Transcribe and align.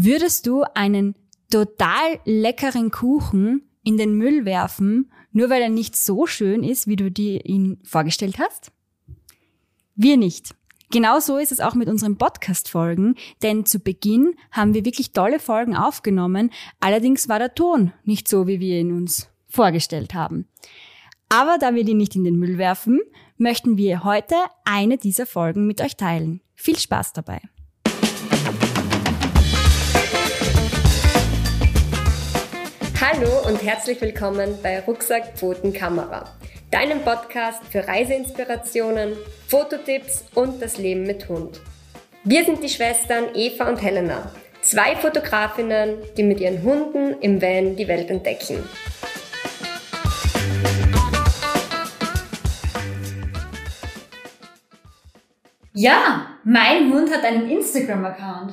Würdest 0.00 0.46
du 0.46 0.62
einen 0.74 1.16
total 1.50 2.20
leckeren 2.24 2.92
Kuchen 2.92 3.68
in 3.82 3.96
den 3.96 4.14
Müll 4.14 4.44
werfen, 4.44 5.10
nur 5.32 5.50
weil 5.50 5.60
er 5.60 5.70
nicht 5.70 5.96
so 5.96 6.28
schön 6.28 6.62
ist, 6.62 6.86
wie 6.86 6.94
du 6.94 7.10
dir 7.10 7.44
ihn 7.44 7.80
vorgestellt 7.82 8.38
hast? 8.38 8.70
Wir 9.96 10.16
nicht. 10.16 10.54
Genau 10.92 11.18
so 11.18 11.36
ist 11.36 11.50
es 11.50 11.58
auch 11.58 11.74
mit 11.74 11.88
unseren 11.88 12.16
Podcast-Folgen, 12.16 13.16
denn 13.42 13.66
zu 13.66 13.80
Beginn 13.80 14.36
haben 14.52 14.72
wir 14.72 14.84
wirklich 14.84 15.12
tolle 15.12 15.40
Folgen 15.40 15.74
aufgenommen, 15.74 16.52
allerdings 16.78 17.28
war 17.28 17.40
der 17.40 17.56
Ton 17.56 17.92
nicht 18.04 18.28
so, 18.28 18.46
wie 18.46 18.60
wir 18.60 18.78
ihn 18.78 18.92
uns 18.92 19.28
vorgestellt 19.48 20.14
haben. 20.14 20.46
Aber 21.28 21.58
da 21.58 21.74
wir 21.74 21.82
die 21.82 21.94
nicht 21.94 22.14
in 22.14 22.22
den 22.22 22.36
Müll 22.36 22.56
werfen, 22.56 23.00
möchten 23.36 23.76
wir 23.76 24.04
heute 24.04 24.36
eine 24.64 24.96
dieser 24.96 25.26
Folgen 25.26 25.66
mit 25.66 25.80
euch 25.80 25.96
teilen. 25.96 26.40
Viel 26.54 26.78
Spaß 26.78 27.14
dabei! 27.14 27.40
Hallo 33.10 33.48
und 33.48 33.62
herzlich 33.62 33.98
willkommen 34.02 34.58
bei 34.62 34.80
Rucksack 34.80 35.38
Pfoten 35.38 35.72
Kamera, 35.72 36.30
deinem 36.70 37.00
Podcast 37.00 37.64
für 37.70 37.88
Reiseinspirationen, 37.88 39.16
Fototipps 39.46 40.26
und 40.34 40.60
das 40.60 40.76
Leben 40.76 41.04
mit 41.04 41.26
Hund. 41.26 41.58
Wir 42.24 42.44
sind 42.44 42.62
die 42.62 42.68
Schwestern 42.68 43.34
Eva 43.34 43.66
und 43.70 43.80
Helena, 43.80 44.30
zwei 44.60 44.94
Fotografinnen, 44.94 45.96
die 46.18 46.22
mit 46.22 46.38
ihren 46.38 46.62
Hunden 46.62 47.18
im 47.22 47.40
Van 47.40 47.76
die 47.76 47.88
Welt 47.88 48.10
entdecken. 48.10 48.62
Ja, 55.72 56.26
mein 56.44 56.92
Hund 56.92 57.10
hat 57.10 57.24
einen 57.24 57.48
Instagram-Account. 57.48 58.52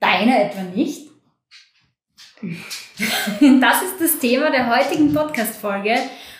Deiner 0.00 0.46
etwa 0.46 0.62
nicht? 0.62 1.10
Das 3.60 3.82
ist 3.82 4.00
das 4.00 4.18
Thema 4.18 4.50
der 4.50 4.74
heutigen 4.74 5.12
Podcast-Folge. 5.12 5.96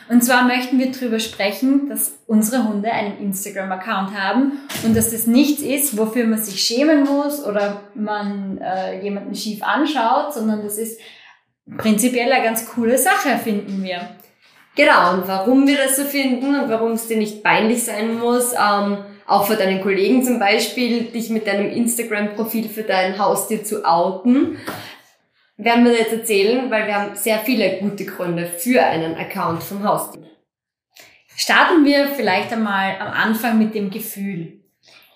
Und 0.08 0.22
zwar 0.22 0.44
möchten 0.44 0.78
wir 0.78 0.92
darüber 0.92 1.18
sprechen, 1.18 1.88
dass 1.88 2.18
unsere 2.26 2.68
Hunde 2.68 2.92
einen 2.92 3.18
Instagram-Account 3.18 4.14
haben 4.14 4.60
und 4.84 4.94
dass 4.94 5.12
das 5.12 5.26
nichts 5.26 5.62
ist, 5.62 5.96
wofür 5.96 6.26
man 6.26 6.38
sich 6.38 6.62
schämen 6.62 7.04
muss 7.04 7.42
oder 7.44 7.80
man 7.94 8.58
äh, 8.58 9.02
jemanden 9.02 9.34
schief 9.34 9.62
anschaut, 9.62 10.34
sondern 10.34 10.62
das 10.62 10.76
ist 10.76 11.00
prinzipiell 11.78 12.30
eine 12.30 12.44
ganz 12.44 12.68
coole 12.68 12.98
Sache, 12.98 13.38
finden 13.42 13.82
wir. 13.82 14.10
Genau, 14.76 15.14
und 15.14 15.26
warum 15.26 15.66
wir 15.66 15.78
das 15.78 15.96
so 15.96 16.04
finden 16.04 16.60
und 16.60 16.68
warum 16.68 16.92
es 16.92 17.06
dir 17.06 17.16
nicht 17.16 17.42
peinlich 17.42 17.84
sein 17.84 18.18
muss, 18.18 18.52
ähm, 18.52 18.98
auch 19.26 19.46
für 19.46 19.56
deinen 19.56 19.80
Kollegen 19.80 20.22
zum 20.22 20.38
Beispiel, 20.38 21.04
dich 21.04 21.30
mit 21.30 21.46
deinem 21.46 21.70
Instagram-Profil 21.70 22.68
für 22.68 22.82
dein 22.82 23.18
Haustier 23.18 23.64
zu 23.64 23.86
outen 23.86 24.58
werden 25.56 25.84
wir 25.84 25.92
jetzt 25.92 26.12
erzählen, 26.12 26.70
weil 26.70 26.86
wir 26.86 26.94
haben 26.94 27.14
sehr 27.14 27.38
viele 27.38 27.78
gute 27.78 28.04
Gründe 28.04 28.46
für 28.46 28.82
einen 28.82 29.14
Account 29.16 29.62
vom 29.62 29.84
Haustier. 29.84 30.24
Starten 31.36 31.84
wir 31.84 32.08
vielleicht 32.08 32.52
einmal 32.52 32.96
am 33.00 33.12
Anfang 33.12 33.58
mit 33.58 33.74
dem 33.74 33.90
Gefühl. 33.90 34.60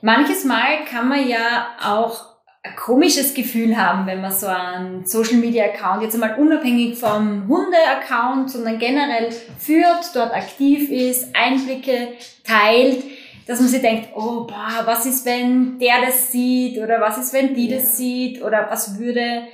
Manches 0.01 0.45
Mal 0.45 0.85
kann 0.91 1.09
man 1.09 1.29
ja 1.29 1.69
auch 1.83 2.39
ein 2.63 2.75
komisches 2.77 3.35
Gefühl 3.35 3.77
haben, 3.77 4.07
wenn 4.07 4.21
man 4.21 4.33
so 4.33 4.47
einen 4.47 5.07
Social 5.07 5.37
Media 5.37 5.65
Account 5.67 6.03
jetzt 6.03 6.15
einmal 6.15 6.35
unabhängig 6.39 6.99
vom 6.99 7.47
Hunde 7.49 7.77
Account, 8.01 8.51
sondern 8.51 8.79
generell 8.79 9.31
führt, 9.59 10.15
dort 10.15 10.33
aktiv 10.33 10.91
ist, 10.91 11.35
Einblicke 11.35 12.15
teilt, 12.45 13.05
dass 13.47 13.61
man 13.61 13.69
sich 13.69 13.81
denkt, 13.81 14.09
oh, 14.15 14.45
boah, 14.45 14.83
was 14.85 15.07
ist, 15.07 15.25
wenn 15.25 15.79
der 15.79 16.03
das 16.05 16.31
sieht 16.31 16.79
oder 16.79 17.01
was 17.01 17.17
ist, 17.17 17.33
wenn 17.33 17.55
die 17.55 17.69
das 17.69 17.97
sieht 17.97 18.43
oder 18.43 18.69
was 18.71 18.99
würde 18.99 19.49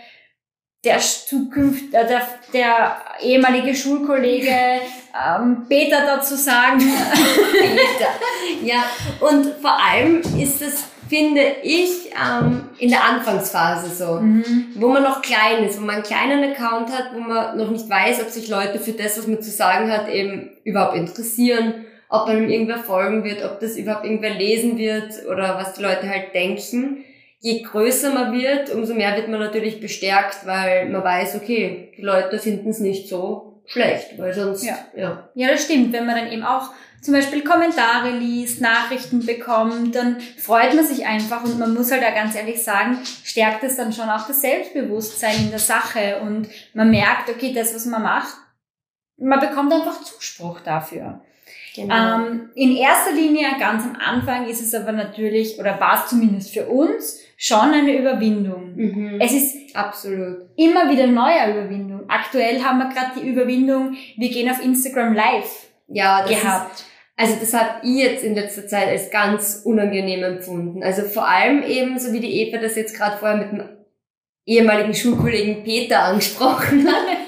der 0.84 0.98
Zukunft, 0.98 1.92
äh, 1.92 2.06
der, 2.06 2.22
der 2.52 2.96
ehemalige 3.20 3.74
Schulkollege 3.74 4.48
ähm, 5.14 5.66
Peter 5.68 6.02
dazu 6.06 6.34
sagen. 6.34 6.80
Ja, 8.62 8.84
und 9.20 9.46
vor 9.60 9.78
allem 9.78 10.20
ist 10.40 10.62
es, 10.62 10.84
finde 11.08 11.42
ich, 11.62 12.10
ähm, 12.12 12.64
in 12.78 12.88
der 12.88 13.04
Anfangsphase 13.04 13.94
so, 13.94 14.20
mhm. 14.20 14.66
wo 14.76 14.88
man 14.88 15.02
noch 15.02 15.20
klein 15.20 15.64
ist, 15.64 15.80
wo 15.80 15.84
man 15.84 15.96
einen 15.96 16.04
kleinen 16.04 16.52
Account 16.52 16.90
hat, 16.90 17.10
wo 17.14 17.20
man 17.20 17.56
noch 17.58 17.70
nicht 17.70 17.88
weiß, 17.88 18.22
ob 18.22 18.30
sich 18.30 18.48
Leute 18.48 18.78
für 18.78 18.92
das, 18.92 19.18
was 19.18 19.26
man 19.26 19.42
zu 19.42 19.50
sagen 19.50 19.90
hat, 19.90 20.08
eben 20.08 20.50
überhaupt 20.64 20.96
interessieren, 20.96 21.84
ob 22.08 22.26
man 22.26 22.38
ihm 22.38 22.50
irgendwer 22.50 22.78
folgen 22.78 23.24
wird, 23.24 23.44
ob 23.44 23.60
das 23.60 23.76
überhaupt 23.76 24.04
irgendwer 24.04 24.34
lesen 24.34 24.78
wird 24.78 25.26
oder 25.30 25.56
was 25.58 25.74
die 25.74 25.82
Leute 25.82 26.08
halt 26.08 26.34
denken 26.34 27.04
je 27.44 27.60
größer 27.60 28.14
man 28.14 28.32
wird, 28.32 28.70
umso 28.70 28.94
mehr 28.94 29.14
wird 29.16 29.28
man 29.28 29.38
natürlich 29.38 29.78
bestärkt, 29.78 30.46
weil 30.46 30.88
man 30.88 31.04
weiß, 31.04 31.36
okay, 31.36 31.92
die 31.94 32.00
Leute 32.00 32.38
finden 32.38 32.70
es 32.70 32.80
nicht 32.80 33.06
so 33.06 33.60
schlecht, 33.66 34.18
weil 34.18 34.32
sonst, 34.32 34.64
ja. 34.64 34.78
ja. 34.96 35.28
Ja, 35.34 35.48
das 35.50 35.64
stimmt. 35.64 35.92
Wenn 35.92 36.06
man 36.06 36.16
dann 36.16 36.32
eben 36.32 36.42
auch 36.42 36.70
zum 37.02 37.12
Beispiel 37.12 37.44
Kommentare 37.44 38.12
liest, 38.12 38.62
Nachrichten 38.62 39.26
bekommt, 39.26 39.94
dann 39.94 40.20
freut 40.38 40.72
man 40.72 40.86
sich 40.86 41.04
einfach 41.04 41.44
und 41.44 41.58
man 41.58 41.74
muss 41.74 41.92
halt 41.92 42.02
da 42.02 42.12
ganz 42.12 42.34
ehrlich 42.34 42.64
sagen, 42.64 42.96
stärkt 43.24 43.62
es 43.62 43.76
dann 43.76 43.92
schon 43.92 44.08
auch 44.08 44.26
das 44.26 44.40
Selbstbewusstsein 44.40 45.36
in 45.36 45.50
der 45.50 45.58
Sache 45.58 46.22
und 46.22 46.48
man 46.72 46.90
merkt, 46.90 47.28
okay, 47.28 47.52
das, 47.52 47.74
was 47.74 47.84
man 47.84 48.02
macht, 48.02 48.34
man 49.18 49.38
bekommt 49.38 49.70
einfach 49.70 50.02
Zuspruch 50.02 50.60
dafür. 50.60 51.20
Genau. 51.74 51.94
Ähm, 51.94 52.50
in 52.54 52.74
erster 52.74 53.12
Linie, 53.12 53.48
ganz 53.58 53.84
am 53.84 53.96
Anfang, 53.96 54.48
ist 54.48 54.62
es 54.62 54.74
aber 54.74 54.92
natürlich, 54.92 55.58
oder 55.58 55.78
war 55.78 56.02
es 56.02 56.08
zumindest 56.08 56.54
für 56.54 56.66
uns, 56.66 57.20
schon 57.36 57.72
eine 57.72 57.98
Überwindung. 57.98 58.74
Mhm. 58.76 59.20
Es 59.20 59.32
ist 59.32 59.76
absolut 59.76 60.48
immer 60.56 60.90
wieder 60.90 61.06
neue 61.06 61.50
Überwindung. 61.50 62.08
Aktuell 62.08 62.62
haben 62.62 62.78
wir 62.78 62.88
gerade 62.88 63.20
die 63.20 63.28
Überwindung, 63.28 63.94
wir 64.16 64.28
gehen 64.30 64.50
auf 64.50 64.62
Instagram 64.62 65.14
live 65.14 65.68
ja, 65.88 66.22
das 66.22 66.30
gehabt. 66.30 66.74
Ist, 66.74 66.84
also 67.16 67.36
das 67.40 67.54
habe 67.54 67.86
ich 67.86 67.96
jetzt 67.96 68.24
in 68.24 68.34
letzter 68.34 68.66
Zeit 68.66 68.88
als 68.88 69.10
ganz 69.10 69.62
unangenehm 69.64 70.24
empfunden. 70.24 70.82
Also 70.82 71.02
vor 71.02 71.28
allem 71.28 71.62
eben, 71.62 71.98
so 71.98 72.12
wie 72.12 72.20
die 72.20 72.40
Eva 72.40 72.58
das 72.58 72.76
jetzt 72.76 72.96
gerade 72.96 73.16
vorher 73.18 73.36
mit 73.36 73.52
dem 73.52 73.68
ehemaligen 74.46 74.94
Schulkollegen 74.94 75.62
Peter 75.64 76.00
angesprochen 76.04 76.86
hat. 76.86 77.16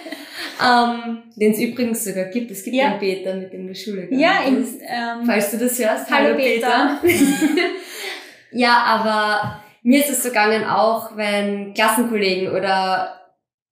ähm, 0.62 1.22
den 1.36 1.52
es 1.52 1.60
übrigens 1.60 2.04
sogar 2.04 2.26
gibt. 2.26 2.50
Es 2.50 2.64
gibt 2.64 2.76
ja. 2.76 2.86
einen 2.86 2.98
Peter, 2.98 3.34
mit 3.34 3.52
dem 3.52 3.66
du 3.66 3.74
Schule 3.74 4.02
gegangen 4.02 4.20
Ja, 4.20 4.44
ins, 4.44 4.74
ähm, 4.80 5.26
falls 5.26 5.50
du 5.50 5.58
das 5.58 5.78
hörst. 5.78 6.10
Hallo, 6.10 6.28
hallo 6.28 6.36
Peter. 6.36 6.98
Peter. 7.02 7.18
ja, 8.52 8.72
aber 8.72 9.62
mir 9.86 10.00
ist 10.00 10.10
es 10.10 10.22
so 10.24 10.30
gegangen 10.30 10.64
auch, 10.64 11.16
wenn 11.16 11.72
Klassenkollegen 11.72 12.50
oder 12.50 13.20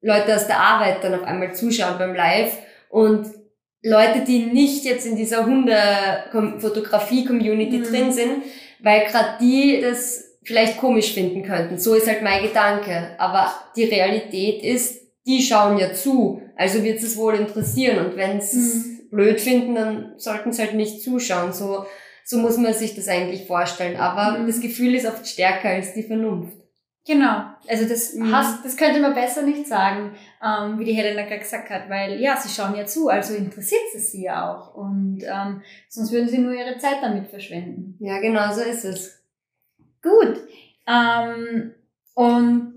Leute 0.01 0.37
aus 0.37 0.47
der 0.47 0.61
Arbeit 0.61 1.03
dann 1.03 1.15
auf 1.15 1.25
einmal 1.25 1.57
zuschauen 1.57 1.99
beim 1.99 2.15
Live 2.15 2.57
und 2.89 3.27
Leute, 3.83 4.21
die 4.21 4.47
nicht 4.47 4.85
jetzt 4.85 5.07
in 5.07 5.17
dieser 5.17 5.45
Hunde-Fotografie-Community 5.45 7.79
mhm. 7.79 7.83
drin 7.83 8.13
sind, 8.13 8.45
weil 8.81 9.07
gerade 9.07 9.39
die 9.41 9.81
das 9.81 10.39
vielleicht 10.45 10.79
komisch 10.79 11.13
finden 11.13 11.43
könnten. 11.43 11.79
So 11.79 11.95
ist 11.95 12.07
halt 12.07 12.23
mein 12.23 12.45
Gedanke. 12.45 13.17
Aber 13.19 13.53
die 13.75 13.83
Realität 13.85 14.63
ist, 14.63 15.01
die 15.27 15.43
schauen 15.43 15.79
ja 15.79 15.95
zu. 15.95 16.43
Also 16.55 16.85
wird 16.85 17.03
es 17.03 17.17
wohl 17.17 17.35
interessieren. 17.35 18.07
Und 18.07 18.17
wenn 18.17 18.41
sie 18.41 18.61
es 18.61 18.87
mhm. 18.87 19.09
blöd 19.11 19.41
finden, 19.41 19.75
dann 19.75 20.13
sollten 20.17 20.53
sie 20.53 20.63
halt 20.63 20.75
nicht 20.75 21.03
zuschauen. 21.03 21.53
So 21.53 21.87
so 22.25 22.39
muss 22.39 22.57
man 22.57 22.73
sich 22.73 22.95
das 22.95 23.09
eigentlich 23.09 23.47
vorstellen. 23.47 23.97
Aber 23.99 24.39
mhm. 24.39 24.47
das 24.47 24.61
Gefühl 24.61 24.95
ist 24.95 25.07
oft 25.07 25.27
stärker 25.27 25.69
als 25.69 25.95
die 25.95 26.03
Vernunft. 26.03 26.57
Genau. 27.07 27.45
Also 27.69 27.87
das 27.87 28.15
mhm. 28.15 28.35
hast, 28.35 28.65
das 28.65 28.77
könnte 28.77 29.01
man 29.01 29.15
besser 29.15 29.43
nicht 29.43 29.67
sagen, 29.67 30.15
ähm, 30.43 30.79
wie 30.79 30.87
die 30.87 30.95
Helena 30.95 31.23
gerade 31.23 31.41
gesagt 31.41 31.69
hat, 31.69 31.91
weil 31.91 32.19
ja, 32.19 32.37
sie 32.37 32.49
schauen 32.49 32.75
ja 32.75 32.87
zu, 32.87 33.09
also 33.09 33.35
interessiert 33.35 33.83
es 33.95 34.11
sie 34.11 34.25
ja 34.25 34.51
auch. 34.51 34.75
Und 34.75 35.23
ähm, 35.23 35.63
sonst 35.89 36.13
würden 36.13 36.29
sie 36.29 36.39
nur 36.39 36.55
ihre 36.55 36.79
Zeit 36.79 36.97
damit 37.03 37.29
verschwenden. 37.29 37.97
Ja, 38.01 38.21
genau 38.21 38.53
so 38.53 38.63
ist 38.63 38.85
es. 38.85 39.23
Gut. 40.03 40.41
Ähm, 40.87 41.75
und 42.15 42.74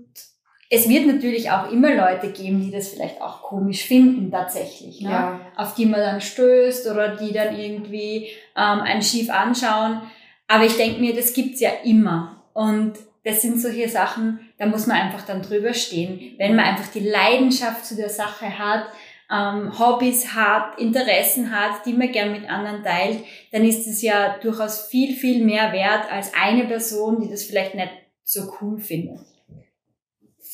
es 0.70 0.88
wird 0.88 1.06
natürlich 1.06 1.50
auch 1.50 1.70
immer 1.72 1.94
Leute 1.94 2.30
geben, 2.30 2.60
die 2.60 2.70
das 2.70 2.88
vielleicht 2.88 3.22
auch 3.22 3.42
komisch 3.42 3.84
finden 3.84 4.30
tatsächlich, 4.30 5.00
ne? 5.00 5.10
Ja. 5.10 5.40
auf 5.56 5.74
die 5.74 5.86
man 5.86 6.00
dann 6.00 6.20
stößt 6.20 6.90
oder 6.90 7.16
die 7.16 7.32
dann 7.32 7.58
irgendwie 7.58 8.28
ähm, 8.56 8.80
einen 8.80 9.02
schief 9.02 9.30
anschauen. 9.30 10.02
Aber 10.46 10.64
ich 10.64 10.76
denke 10.76 11.00
mir, 11.00 11.14
das 11.14 11.32
gibt's 11.32 11.60
ja 11.60 11.70
immer. 11.84 12.42
Und 12.52 12.94
das 13.24 13.42
sind 13.42 13.60
solche 13.60 13.88
Sachen, 13.88 14.40
da 14.58 14.66
muss 14.66 14.86
man 14.86 14.98
einfach 14.98 15.24
dann 15.24 15.42
drüber 15.42 15.72
stehen. 15.72 16.34
Wenn 16.38 16.56
man 16.56 16.66
einfach 16.66 16.90
die 16.92 17.00
Leidenschaft 17.08 17.84
zu 17.84 17.96
der 17.96 18.10
Sache 18.10 18.58
hat, 18.58 18.84
ähm, 19.30 19.78
Hobbys 19.78 20.34
hat, 20.34 20.78
Interessen 20.78 21.50
hat, 21.50 21.84
die 21.84 21.92
man 21.92 22.12
gern 22.12 22.32
mit 22.32 22.48
anderen 22.48 22.82
teilt, 22.82 23.24
dann 23.52 23.64
ist 23.64 23.86
es 23.86 24.02
ja 24.02 24.36
durchaus 24.38 24.86
viel, 24.86 25.14
viel 25.14 25.44
mehr 25.44 25.72
wert 25.72 26.10
als 26.10 26.32
eine 26.34 26.64
Person, 26.64 27.20
die 27.20 27.30
das 27.30 27.44
vielleicht 27.44 27.74
nicht 27.74 27.90
so 28.24 28.52
cool 28.60 28.78
findet. 28.78 29.20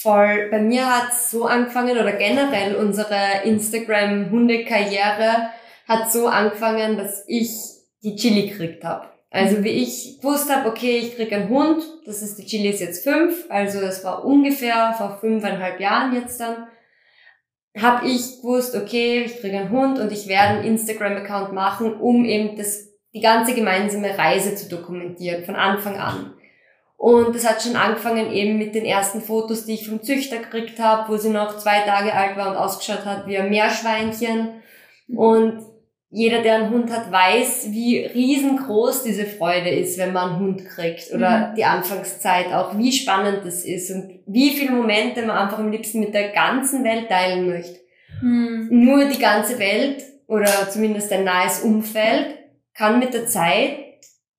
Voll. 0.04 0.48
Bei 0.50 0.60
mir 0.60 0.86
hat 0.86 1.14
so 1.14 1.46
angefangen 1.46 1.96
oder 1.96 2.12
generell 2.12 2.74
unsere 2.74 3.40
Instagram-Hundekarriere 3.44 5.48
hat 5.88 6.12
so 6.12 6.26
angefangen, 6.26 6.98
dass 6.98 7.24
ich 7.26 7.48
die 8.02 8.14
Chili 8.14 8.50
gekriegt 8.50 8.84
habe. 8.84 9.08
Also 9.30 9.64
wie 9.64 9.70
ich 9.70 10.18
gewusst 10.20 10.54
habe, 10.54 10.68
okay, 10.68 10.98
ich 10.98 11.16
krieg 11.16 11.32
einen 11.32 11.48
Hund, 11.48 11.82
das 12.04 12.20
ist 12.20 12.36
die 12.36 12.44
Chili 12.44 12.68
ist 12.68 12.82
jetzt 12.82 13.02
fünf, 13.02 13.46
also 13.48 13.80
das 13.80 14.04
war 14.04 14.26
ungefähr 14.26 14.92
vor 14.98 15.16
fünfeinhalb 15.20 15.80
Jahren 15.80 16.14
jetzt 16.14 16.38
dann, 16.38 16.66
habe 17.80 18.06
ich 18.06 18.42
gewusst, 18.42 18.76
okay, 18.76 19.22
ich 19.24 19.40
kriege 19.40 19.56
einen 19.56 19.70
Hund 19.70 19.98
und 19.98 20.12
ich 20.12 20.28
werde 20.28 20.58
einen 20.58 20.64
Instagram-Account 20.64 21.54
machen, 21.54 21.94
um 21.94 22.26
eben 22.26 22.58
das, 22.58 22.90
die 23.14 23.22
ganze 23.22 23.54
gemeinsame 23.54 24.18
Reise 24.18 24.54
zu 24.54 24.68
dokumentieren, 24.68 25.46
von 25.46 25.56
Anfang 25.56 25.96
an. 25.96 26.34
Und 26.96 27.34
das 27.34 27.48
hat 27.48 27.62
schon 27.62 27.76
angefangen 27.76 28.32
eben 28.32 28.56
mit 28.56 28.74
den 28.74 28.84
ersten 28.84 29.20
Fotos, 29.20 29.66
die 29.66 29.74
ich 29.74 29.88
vom 29.88 30.02
Züchter 30.02 30.38
gekriegt 30.38 30.78
habe, 30.78 31.12
wo 31.12 31.16
sie 31.16 31.30
noch 31.30 31.58
zwei 31.58 31.80
Tage 31.80 32.14
alt 32.14 32.36
war 32.36 32.50
und 32.50 32.56
ausgeschaut 32.56 33.04
hat 33.04 33.26
wie 33.26 33.36
ein 33.36 33.50
Meerschweinchen. 33.50 34.62
Und 35.08 35.60
jeder, 36.16 36.42
der 36.42 36.54
einen 36.54 36.70
Hund 36.70 36.92
hat, 36.92 37.10
weiß, 37.10 37.72
wie 37.72 37.98
riesengroß 37.98 39.02
diese 39.02 39.26
Freude 39.26 39.68
ist, 39.68 39.98
wenn 39.98 40.12
man 40.12 40.30
einen 40.30 40.38
Hund 40.38 40.64
kriegt 40.64 41.12
oder 41.12 41.48
mhm. 41.48 41.54
die 41.56 41.64
Anfangszeit 41.64 42.52
auch, 42.52 42.78
wie 42.78 42.92
spannend 42.92 43.40
das 43.44 43.64
ist 43.64 43.90
und 43.90 44.20
wie 44.26 44.50
viele 44.50 44.70
Momente 44.70 45.22
man 45.22 45.36
einfach 45.36 45.58
am 45.58 45.72
liebsten 45.72 45.98
mit 45.98 46.14
der 46.14 46.28
ganzen 46.28 46.84
Welt 46.84 47.08
teilen 47.08 47.48
möchte. 47.48 47.80
Mhm. 48.22 48.68
Nur 48.70 49.06
die 49.06 49.18
ganze 49.18 49.58
Welt 49.58 50.04
oder 50.28 50.70
zumindest 50.70 51.12
ein 51.12 51.24
nahes 51.24 51.60
Umfeld 51.62 52.38
kann 52.74 53.00
mit 53.00 53.12
der 53.12 53.26
Zeit 53.26 53.78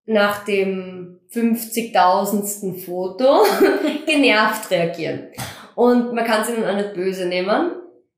nach 0.05 0.45
dem 0.45 0.94
50.000. 1.35 2.85
Foto 2.85 3.43
genervt 4.05 4.71
reagieren. 4.71 5.27
Und 5.75 6.13
man 6.13 6.25
kann 6.25 6.45
sie 6.45 6.53
nun 6.53 6.65
auch 6.65 6.75
nicht 6.75 6.93
böse 6.93 7.25
nehmen, 7.25 7.71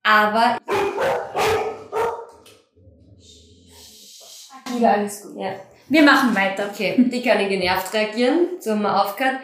aber 0.04 0.58
Wieder 4.74 4.94
alles 4.94 5.24
gut. 5.24 5.38
Ja. 5.38 5.54
Wir 5.90 6.04
machen 6.04 6.36
weiter. 6.36 6.70
Okay, 6.72 6.96
die 6.98 7.22
können 7.22 7.50
genervt 7.50 7.94
reagieren, 7.94 8.48
so 8.60 8.72
haben 8.72 8.82
wir 8.82 9.04
aufgehört. 9.04 9.38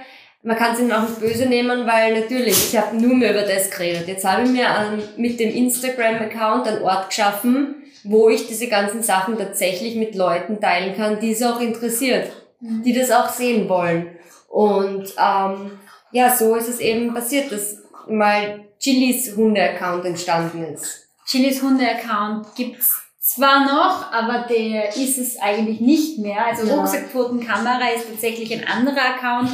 Man 0.46 0.58
kann 0.58 0.74
es 0.74 0.80
ihnen 0.82 0.92
auch 0.92 1.04
nicht 1.04 1.22
böse 1.22 1.46
nehmen, 1.46 1.88
weil 1.88 2.20
natürlich, 2.20 2.74
ich 2.74 2.78
habe 2.78 2.98
nur 2.98 3.16
mehr 3.16 3.32
über 3.32 3.44
das 3.44 3.72
geredet. 3.72 4.10
Jetzt 4.10 4.26
habe 4.26 4.44
ich 4.44 4.50
mir 4.50 4.66
ähm, 4.66 5.02
mit 5.16 5.40
dem 5.40 5.50
Instagram-Account 5.50 6.68
einen 6.68 6.82
Ort 6.82 7.10
geschaffen, 7.10 7.76
wo 8.04 8.28
ich 8.28 8.48
diese 8.48 8.68
ganzen 8.68 9.04
Sachen 9.04 9.38
tatsächlich 9.38 9.96
mit 9.96 10.16
Leuten 10.16 10.60
teilen 10.60 10.98
kann, 10.98 11.22
die 11.22 11.32
es 11.32 11.42
auch 11.42 11.62
interessiert, 11.62 12.30
mhm. 12.64 12.84
die 12.84 12.94
das 12.94 13.12
auch 13.12 13.30
sehen 13.30 13.70
wollen. 13.70 14.18
Und 14.48 15.14
ähm, 15.18 15.80
ja, 16.12 16.36
so 16.36 16.56
ist 16.56 16.70
es 16.70 16.80
eben 16.80 17.14
passiert, 17.14 17.52
dass 17.52 17.78
mal 18.08 18.62
Chilis 18.80 19.36
Hunde-Account 19.36 20.06
entstanden 20.06 20.64
ist. 20.74 21.08
Chilis 21.26 21.62
Hunde-Account 21.62 22.56
gibt's 22.56 23.02
zwar 23.20 23.66
noch, 23.66 24.12
aber 24.12 24.46
der 24.50 24.90
ist 24.90 25.18
es 25.18 25.40
eigentlich 25.40 25.80
nicht 25.80 26.20
mehr. 26.20 26.46
Also 26.46 26.68
ja. 26.68 26.76
Rucksackpfotenkamera 26.76 27.90
ist 27.96 28.10
tatsächlich 28.10 28.54
ein 28.54 28.68
anderer 28.68 29.16
Account. 29.16 29.52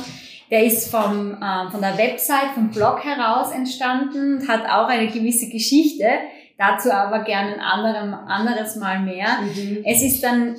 Der 0.50 0.64
ist 0.64 0.90
vom, 0.90 1.34
äh, 1.40 1.70
von 1.70 1.80
der 1.80 1.96
Website, 1.98 2.54
vom 2.56 2.72
Blog 2.72 3.04
heraus 3.04 3.52
entstanden, 3.52 4.48
hat 4.48 4.66
auch 4.68 4.88
eine 4.88 5.08
gewisse 5.08 5.48
Geschichte. 5.48 6.10
Dazu 6.58 6.92
aber 6.92 7.20
gerne 7.20 7.54
ein 7.54 7.60
anderem, 7.62 8.14
anderes 8.14 8.76
Mal 8.76 9.00
mehr. 9.00 9.28
Mhm. 9.44 9.84
Es 9.86 10.02
ist 10.02 10.24
dann 10.24 10.56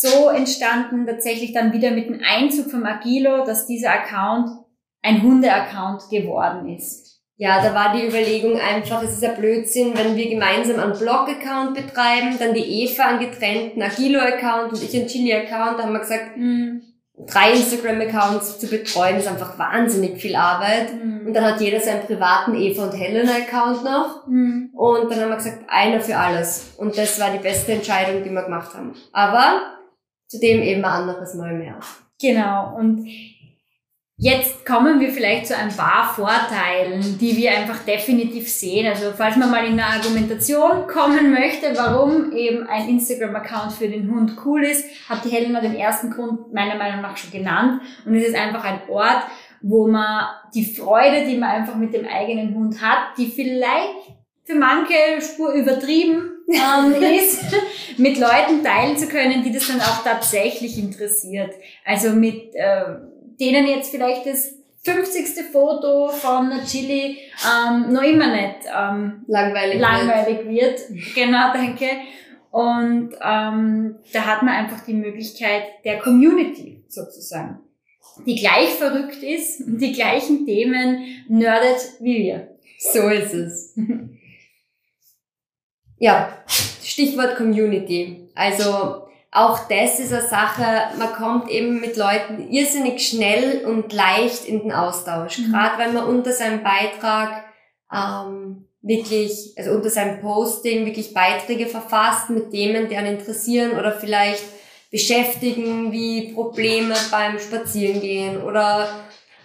so 0.00 0.28
entstanden, 0.28 1.06
tatsächlich 1.06 1.52
dann 1.52 1.72
wieder 1.72 1.90
mit 1.90 2.08
dem 2.08 2.20
Einzug 2.26 2.70
vom 2.70 2.84
Agilo, 2.84 3.44
dass 3.44 3.66
dieser 3.66 3.90
Account 3.90 4.48
ein 5.02 5.22
Hunde-Account 5.22 6.08
geworden 6.10 6.68
ist. 6.74 7.10
Ja, 7.36 7.62
da 7.62 7.74
war 7.74 7.96
die 7.96 8.06
Überlegung 8.06 8.60
einfach, 8.60 9.02
es 9.02 9.12
ist 9.12 9.22
ja 9.22 9.32
Blödsinn, 9.32 9.96
wenn 9.96 10.14
wir 10.14 10.28
gemeinsam 10.28 10.78
einen 10.78 10.98
Blog-Account 10.98 11.74
betreiben, 11.74 12.36
dann 12.38 12.52
die 12.52 12.82
Eva 12.82 13.04
einen 13.04 13.18
getrennten 13.18 13.82
Agilo-Account 13.82 14.72
und 14.72 14.82
ich 14.82 14.94
einen 14.94 15.06
Chili-Account, 15.06 15.78
da 15.78 15.84
haben 15.84 15.92
wir 15.92 16.00
gesagt, 16.00 16.36
mhm. 16.36 16.82
drei 17.26 17.52
Instagram-Accounts 17.52 18.58
zu 18.58 18.68
betreuen, 18.68 19.16
ist 19.16 19.28
einfach 19.28 19.58
wahnsinnig 19.58 20.20
viel 20.20 20.36
Arbeit. 20.36 20.92
Mhm. 20.92 21.28
Und 21.28 21.32
dann 21.34 21.44
hat 21.44 21.62
jeder 21.62 21.80
seinen 21.80 22.04
privaten 22.06 22.54
Eva 22.54 22.84
und 22.84 22.92
Helena-Account 22.92 23.84
noch. 23.84 24.26
Mhm. 24.26 24.70
Und 24.74 25.10
dann 25.10 25.20
haben 25.20 25.30
wir 25.30 25.36
gesagt, 25.36 25.64
einer 25.68 26.00
für 26.00 26.18
alles. 26.18 26.74
Und 26.76 26.98
das 26.98 27.18
war 27.18 27.30
die 27.30 27.38
beste 27.38 27.72
Entscheidung, 27.72 28.22
die 28.22 28.30
wir 28.30 28.42
gemacht 28.42 28.74
haben. 28.74 28.94
Aber 29.12 29.79
zudem 30.30 30.62
eben 30.62 30.84
ein 30.84 30.90
anderes 30.90 31.34
Mal 31.34 31.54
mehr. 31.54 31.78
Genau. 32.20 32.76
Und 32.76 33.06
Jetzt 34.22 34.66
kommen 34.66 35.00
wir 35.00 35.08
vielleicht 35.08 35.46
zu 35.46 35.56
ein 35.56 35.74
paar 35.74 36.12
Vorteilen, 36.14 37.16
die 37.18 37.38
wir 37.38 37.52
einfach 37.52 37.86
definitiv 37.86 38.50
sehen. 38.50 38.86
Also 38.86 39.12
falls 39.16 39.36
man 39.36 39.50
mal 39.50 39.64
in 39.64 39.80
eine 39.80 39.86
Argumentation 39.86 40.86
kommen 40.86 41.30
möchte, 41.30 41.74
warum 41.74 42.30
eben 42.32 42.66
ein 42.66 42.86
Instagram-Account 42.90 43.72
für 43.72 43.88
den 43.88 44.10
Hund 44.10 44.36
cool 44.44 44.62
ist, 44.62 44.84
hat 45.08 45.24
die 45.24 45.30
Helena 45.30 45.62
den 45.62 45.74
ersten 45.74 46.10
Grund 46.10 46.52
meiner 46.52 46.74
Meinung 46.74 47.00
nach 47.00 47.16
schon 47.16 47.30
genannt. 47.30 47.80
Und 48.04 48.14
es 48.14 48.28
ist 48.28 48.36
einfach 48.36 48.62
ein 48.62 48.82
Ort, 48.90 49.22
wo 49.62 49.88
man 49.88 50.26
die 50.54 50.66
Freude, 50.66 51.24
die 51.26 51.38
man 51.38 51.48
einfach 51.48 51.76
mit 51.76 51.94
dem 51.94 52.06
eigenen 52.06 52.54
Hund 52.54 52.82
hat, 52.82 53.16
die 53.16 53.28
vielleicht 53.28 54.18
für 54.44 54.54
manche 54.54 55.22
Spur 55.22 55.54
übertrieben 55.54 56.39
ähm, 56.50 57.02
ist, 57.02 57.44
mit 57.98 58.18
Leuten 58.18 58.62
teilen 58.64 58.96
zu 58.96 59.08
können, 59.08 59.42
die 59.42 59.52
das 59.52 59.68
dann 59.68 59.80
auch 59.80 60.02
tatsächlich 60.02 60.78
interessiert. 60.78 61.54
Also 61.84 62.10
mit 62.10 62.54
äh, 62.54 62.84
denen 63.40 63.66
jetzt 63.66 63.90
vielleicht 63.90 64.26
das 64.26 64.54
50. 64.82 65.44
Foto 65.52 66.08
von 66.08 66.50
Chili 66.66 67.18
ähm, 67.44 67.92
noch 67.92 68.02
immer 68.02 68.34
nicht 68.34 68.66
ähm, 68.74 69.24
langweilig, 69.26 69.78
langweilig 69.78 70.46
wird. 70.46 70.78
wird. 70.90 71.14
Genau, 71.14 71.52
danke. 71.52 71.86
Und 72.50 73.12
ähm, 73.22 73.96
da 74.12 74.26
hat 74.26 74.42
man 74.42 74.54
einfach 74.54 74.84
die 74.84 74.94
Möglichkeit 74.94 75.64
der 75.84 75.98
Community 75.98 76.82
sozusagen, 76.88 77.60
die 78.26 78.34
gleich 78.34 78.70
verrückt 78.70 79.22
ist 79.22 79.60
und 79.60 79.78
die 79.78 79.92
gleichen 79.92 80.46
Themen 80.46 81.04
nerdet 81.28 81.78
wie 82.00 82.24
wir. 82.24 82.48
So 82.78 83.08
ist 83.08 83.34
es. 83.34 83.76
ja, 86.00 86.32
Stichwort 86.82 87.36
Community. 87.36 88.28
Also 88.34 89.06
auch 89.30 89.60
das 89.68 90.00
ist 90.00 90.12
eine 90.12 90.26
Sache, 90.26 90.64
man 90.98 91.12
kommt 91.12 91.48
eben 91.48 91.80
mit 91.80 91.96
Leuten 91.96 92.50
irrsinnig 92.50 93.06
schnell 93.06 93.64
und 93.64 93.92
leicht 93.92 94.46
in 94.46 94.60
den 94.60 94.72
Austausch. 94.72 95.38
Mhm. 95.38 95.52
Gerade 95.52 95.78
wenn 95.78 95.94
man 95.94 96.06
unter 96.06 96.32
seinem 96.32 96.64
Beitrag 96.64 97.44
ähm, 97.94 98.66
wirklich, 98.82 99.52
also 99.56 99.72
unter 99.72 99.90
seinem 99.90 100.20
Posting 100.20 100.86
wirklich 100.86 101.14
Beiträge 101.14 101.66
verfasst 101.66 102.30
mit 102.30 102.50
Themen, 102.50 102.88
die 102.88 102.96
einen 102.96 103.18
interessieren 103.18 103.78
oder 103.78 103.92
vielleicht 103.92 104.42
beschäftigen, 104.90 105.92
wie 105.92 106.32
Probleme 106.32 106.94
beim 107.12 107.38
Spazierengehen 107.38 108.42
oder 108.42 108.88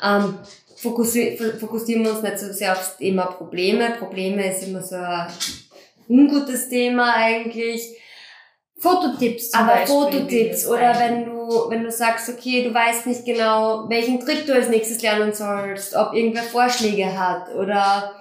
ähm, 0.01 0.39
fokussieren, 0.77 1.59
fokussieren 1.59 2.03
wir 2.03 2.11
uns 2.11 2.23
nicht 2.23 2.39
so 2.39 2.51
sehr 2.51 2.71
aufs 2.71 2.97
Thema 2.97 3.25
Probleme. 3.25 3.91
Probleme 3.99 4.51
ist 4.51 4.67
immer 4.67 4.81
so 4.81 4.95
ein 4.95 5.27
ungutes 6.07 6.69
Thema 6.69 7.13
eigentlich 7.15 7.97
Fototipps 8.77 9.51
zum 9.51 9.61
Aber 9.61 9.71
Beispiel 9.71 9.95
Fototipps 9.95 10.67
oder 10.67 10.99
wenn 10.99 11.25
du, 11.25 11.69
wenn 11.69 11.83
du 11.83 11.91
sagst, 11.91 12.29
okay, 12.29 12.63
du 12.63 12.73
weißt 12.73 13.07
nicht 13.07 13.25
genau, 13.25 13.89
welchen 13.89 14.19
Trick 14.19 14.45
du 14.45 14.53
als 14.53 14.69
nächstes 14.69 15.01
lernen 15.01 15.33
sollst, 15.33 15.95
ob 15.95 16.13
irgendwer 16.13 16.43
Vorschläge 16.43 17.17
hat 17.17 17.55
oder 17.55 18.13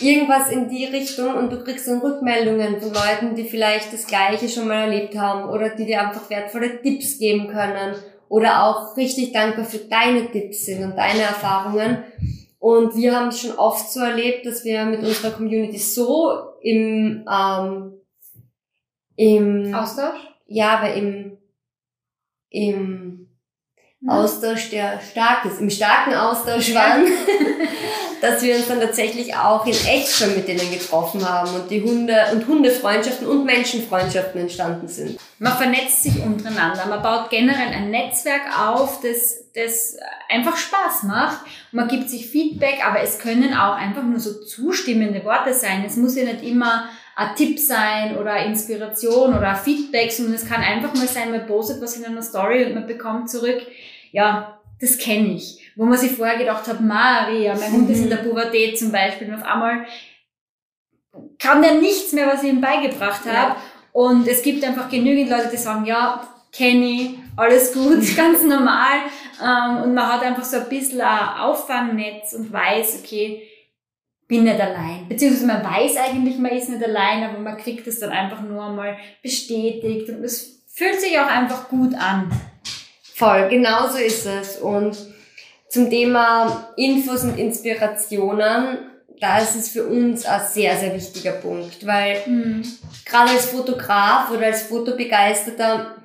irgendwas 0.00 0.50
in 0.50 0.68
die 0.68 0.84
Richtung 0.84 1.34
und 1.34 1.50
du 1.50 1.62
kriegst 1.62 1.88
dann 1.88 2.00
Rückmeldungen 2.00 2.80
von 2.80 2.92
Leuten, 2.92 3.34
die 3.34 3.44
vielleicht 3.44 3.92
das 3.92 4.06
Gleiche 4.06 4.48
schon 4.48 4.68
mal 4.68 4.82
erlebt 4.82 5.16
haben 5.16 5.48
oder 5.48 5.70
die 5.70 5.86
dir 5.86 6.02
einfach 6.02 6.28
wertvolle 6.28 6.82
Tipps 6.82 7.18
geben 7.18 7.48
können 7.48 7.94
oder 8.28 8.64
auch 8.64 8.96
richtig 8.96 9.32
dankbar 9.32 9.64
für 9.64 9.78
deine 9.78 10.30
Tipps 10.30 10.66
sind 10.66 10.82
und 10.82 10.96
deine 10.96 11.22
Erfahrungen. 11.22 12.04
Und 12.58 12.96
wir 12.96 13.14
haben 13.14 13.28
es 13.28 13.40
schon 13.40 13.52
oft 13.58 13.90
so 13.90 14.00
erlebt, 14.00 14.46
dass 14.46 14.64
wir 14.64 14.84
mit 14.86 15.00
unserer 15.00 15.30
Community 15.30 15.78
so 15.78 16.54
im 16.62 17.24
ähm, 17.30 17.96
im 19.16 19.74
Austausch? 19.74 20.20
Ja, 20.46 20.78
aber 20.78 20.94
im, 20.94 21.38
im. 22.50 23.25
Austausch, 24.08 24.70
der 24.70 25.00
stark 25.00 25.44
ist, 25.44 25.60
im 25.60 25.70
starken 25.70 26.14
Austausch 26.14 26.74
waren, 26.74 27.06
dass 28.20 28.42
wir 28.42 28.56
uns 28.56 28.68
dann 28.68 28.80
tatsächlich 28.80 29.34
auch 29.34 29.66
in 29.66 29.72
echt 29.72 30.12
schon 30.12 30.34
mit 30.34 30.48
denen 30.48 30.70
getroffen 30.70 31.28
haben 31.28 31.54
und 31.54 31.70
die 31.70 31.82
Hunde 31.82 32.16
und 32.32 32.46
Hundefreundschaften 32.46 33.26
und 33.26 33.44
Menschenfreundschaften 33.44 34.40
entstanden 34.40 34.88
sind. 34.88 35.18
Man 35.38 35.56
vernetzt 35.56 36.02
sich 36.02 36.22
untereinander, 36.22 36.86
man 36.86 37.02
baut 37.02 37.30
generell 37.30 37.68
ein 37.68 37.90
Netzwerk 37.90 38.42
auf, 38.58 39.00
das, 39.00 39.44
das 39.54 39.96
einfach 40.28 40.56
Spaß 40.56 41.02
macht. 41.04 41.38
Man 41.72 41.88
gibt 41.88 42.08
sich 42.08 42.28
Feedback, 42.28 42.86
aber 42.86 43.00
es 43.00 43.18
können 43.18 43.54
auch 43.54 43.74
einfach 43.74 44.02
nur 44.02 44.20
so 44.20 44.40
zustimmende 44.44 45.24
Worte 45.24 45.52
sein. 45.52 45.84
Es 45.84 45.96
muss 45.96 46.16
ja 46.16 46.24
nicht 46.24 46.42
immer 46.42 46.88
ein 47.16 47.34
Tipp 47.34 47.58
sein 47.58 48.16
oder 48.18 48.44
Inspiration 48.44 49.36
oder 49.36 49.54
Feedback, 49.56 50.12
sondern 50.12 50.34
es 50.34 50.46
kann 50.46 50.60
einfach 50.60 50.94
mal 50.94 51.08
sein, 51.08 51.30
man 51.30 51.46
postet 51.46 51.80
was 51.80 51.96
in 51.96 52.04
einer 52.04 52.22
Story 52.22 52.64
und 52.64 52.74
man 52.74 52.86
bekommt 52.86 53.30
zurück, 53.30 53.62
ja, 54.12 54.60
das 54.80 54.98
kenne 54.98 55.34
ich. 55.34 55.72
Wo 55.76 55.84
man 55.84 55.98
sich 55.98 56.12
vorher 56.12 56.38
gedacht 56.38 56.66
hat, 56.68 56.80
Maria, 56.80 57.54
mein 57.54 57.72
Hund 57.72 57.90
ist 57.90 58.00
in 58.00 58.10
der 58.10 58.16
Pubertät 58.16 58.78
zum 58.78 58.92
Beispiel 58.92 59.28
und 59.28 59.40
auf 59.40 59.46
einmal 59.46 59.86
kann 61.38 61.62
der 61.62 61.74
nichts 61.74 62.12
mehr, 62.12 62.26
was 62.26 62.42
ich 62.42 62.50
ihm 62.50 62.60
beigebracht 62.60 63.24
habe. 63.26 63.54
Ja. 63.54 63.56
Und 63.92 64.28
es 64.28 64.42
gibt 64.42 64.62
einfach 64.64 64.90
genügend 64.90 65.30
Leute, 65.30 65.48
die 65.50 65.56
sagen, 65.56 65.86
ja, 65.86 66.26
kenne 66.52 66.84
ich 66.84 67.10
alles 67.36 67.72
gut, 67.72 68.04
ganz 68.16 68.42
normal. 68.42 69.00
Ähm, 69.42 69.82
und 69.82 69.94
man 69.94 70.12
hat 70.12 70.22
einfach 70.22 70.44
so 70.44 70.58
ein 70.58 70.68
bisschen 70.68 71.00
ein 71.00 71.40
Auffangnetz 71.40 72.32
und 72.34 72.52
weiß, 72.52 73.02
okay, 73.02 73.42
bin 74.28 74.44
nicht 74.44 74.60
allein. 74.60 75.06
Beziehungsweise 75.08 75.46
man 75.46 75.64
weiß 75.64 75.96
eigentlich, 75.96 76.38
man 76.38 76.52
ist 76.52 76.68
nicht 76.68 76.82
allein, 76.82 77.24
aber 77.24 77.38
man 77.38 77.56
kriegt 77.56 77.86
es 77.86 78.00
dann 78.00 78.10
einfach 78.10 78.42
nur 78.42 78.64
einmal 78.64 78.96
bestätigt 79.22 80.08
und 80.08 80.24
es 80.24 80.64
fühlt 80.74 81.00
sich 81.00 81.18
auch 81.18 81.28
einfach 81.28 81.68
gut 81.68 81.94
an. 81.94 82.30
Voll, 83.16 83.48
genau 83.48 83.88
so 83.88 83.96
ist 83.96 84.26
es. 84.26 84.58
Und 84.58 84.94
zum 85.70 85.88
Thema 85.88 86.68
Infos 86.76 87.24
und 87.24 87.38
Inspirationen, 87.38 88.90
da 89.18 89.38
ist 89.38 89.56
es 89.56 89.70
für 89.70 89.86
uns 89.86 90.26
ein 90.26 90.46
sehr, 90.46 90.76
sehr 90.76 90.94
wichtiger 90.94 91.32
Punkt, 91.32 91.86
weil 91.86 92.18
mhm. 92.26 92.62
gerade 93.06 93.30
als 93.30 93.46
Fotograf 93.46 94.30
oder 94.30 94.44
als 94.48 94.64
Fotobegeisterter, 94.64 95.96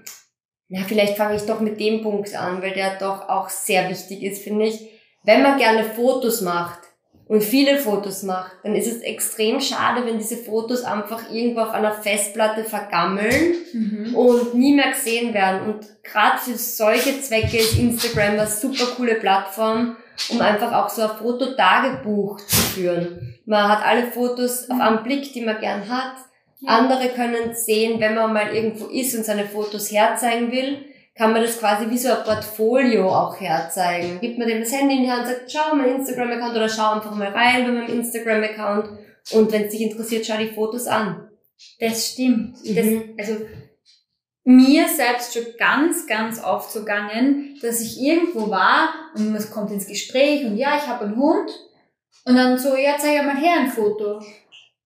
na, 0.70 0.80
vielleicht 0.88 1.18
fange 1.18 1.36
ich 1.36 1.42
doch 1.42 1.60
mit 1.60 1.82
dem 1.82 2.02
Punkt 2.02 2.34
an, 2.34 2.62
weil 2.62 2.72
der 2.72 2.98
doch 2.98 3.28
auch 3.28 3.50
sehr 3.50 3.90
wichtig 3.90 4.24
ist, 4.24 4.42
finde 4.42 4.68
ich. 4.68 4.80
Wenn 5.24 5.44
man 5.44 5.58
gerne 5.60 5.84
Fotos 5.84 6.40
macht, 6.40 6.80
und 7.32 7.42
viele 7.42 7.78
Fotos 7.78 8.24
macht, 8.24 8.52
dann 8.62 8.76
ist 8.76 8.88
es 8.92 9.02
extrem 9.04 9.62
schade, 9.62 10.06
wenn 10.06 10.18
diese 10.18 10.36
Fotos 10.36 10.84
einfach 10.84 11.32
irgendwo 11.32 11.62
auf 11.62 11.72
einer 11.72 11.94
Festplatte 11.94 12.66
vergammeln 12.66 13.56
mhm. 13.72 14.14
und 14.14 14.54
nie 14.54 14.76
mehr 14.76 14.92
gesehen 14.92 15.34
werden. 15.34 15.62
Und 15.62 15.88
gerade 16.04 16.38
für 16.40 16.58
solche 16.58 17.22
Zwecke 17.22 17.56
ist 17.56 17.80
Instagram 17.80 18.32
eine 18.32 18.48
super 18.48 18.84
coole 18.98 19.16
Plattform, 19.16 19.96
um 20.28 20.42
einfach 20.42 20.74
auch 20.74 20.90
so 20.90 21.04
ein 21.04 21.18
Fototagebuch 21.18 22.42
zu 22.42 22.58
führen. 22.58 23.38
Man 23.46 23.70
hat 23.70 23.86
alle 23.86 24.08
Fotos 24.08 24.70
auf 24.70 24.82
einen 24.82 25.04
Blick, 25.04 25.32
die 25.32 25.46
man 25.46 25.62
gern 25.62 25.88
hat. 25.88 26.16
Ja. 26.60 26.80
Andere 26.80 27.08
können 27.16 27.54
sehen, 27.54 28.02
wenn 28.02 28.14
man 28.14 28.34
mal 28.34 28.54
irgendwo 28.54 28.88
ist 28.88 29.16
und 29.16 29.24
seine 29.24 29.46
Fotos 29.46 29.90
herzeigen 29.90 30.52
will 30.52 30.80
kann 31.16 31.34
man 31.34 31.42
das 31.42 31.60
quasi 31.60 31.90
wie 31.90 31.98
so 31.98 32.10
ein 32.10 32.24
Portfolio 32.24 33.10
auch 33.10 33.40
herzeigen. 33.40 34.20
Gibt 34.22 34.38
man 34.38 34.48
dem 34.48 34.62
das 34.62 34.72
Handy 34.72 34.96
in 34.98 35.04
die 35.04 35.12
Hand 35.12 35.28
und 35.28 35.28
sagt, 35.28 35.52
schau 35.52 35.76
mein 35.76 35.96
Instagram-Account 35.98 36.56
oder 36.56 36.70
schau 36.70 36.94
einfach 36.94 37.16
mal 37.16 37.30
rein 37.30 37.66
bei 37.66 37.72
meinem 37.72 38.00
Instagram-Account 38.00 38.90
und 39.32 39.52
wenn 39.52 39.64
es 39.64 39.72
dich 39.72 39.82
interessiert, 39.82 40.26
schau 40.26 40.38
die 40.38 40.50
Fotos 40.50 40.88
an. 40.88 41.30
Das 41.80 42.08
stimmt. 42.08 42.58
Mhm. 42.66 42.76
Das, 43.18 43.28
also 43.28 43.46
mir 44.44 44.88
selbst 44.88 45.34
schon 45.34 45.46
ganz, 45.58 46.08
ganz 46.08 46.44
oft 46.44 46.72
so 46.72 46.80
gegangen, 46.80 47.60
dass 47.62 47.82
ich 47.82 48.02
irgendwo 48.02 48.50
war 48.50 48.90
und 49.16 49.32
man 49.32 49.50
kommt 49.52 49.72
ins 49.72 49.88
Gespräch 49.88 50.46
und 50.46 50.58
ja, 50.58 50.78
ich 50.78 50.88
habe 50.88 51.06
einen 51.06 51.18
Hund 51.18 51.52
und 52.26 52.36
dann 52.36 52.58
so, 52.58 52.76
ja, 52.76 52.96
zeig 52.98 53.24
mal 53.26 53.38
her 53.38 53.58
ein 53.60 53.70
Foto. 53.70 54.20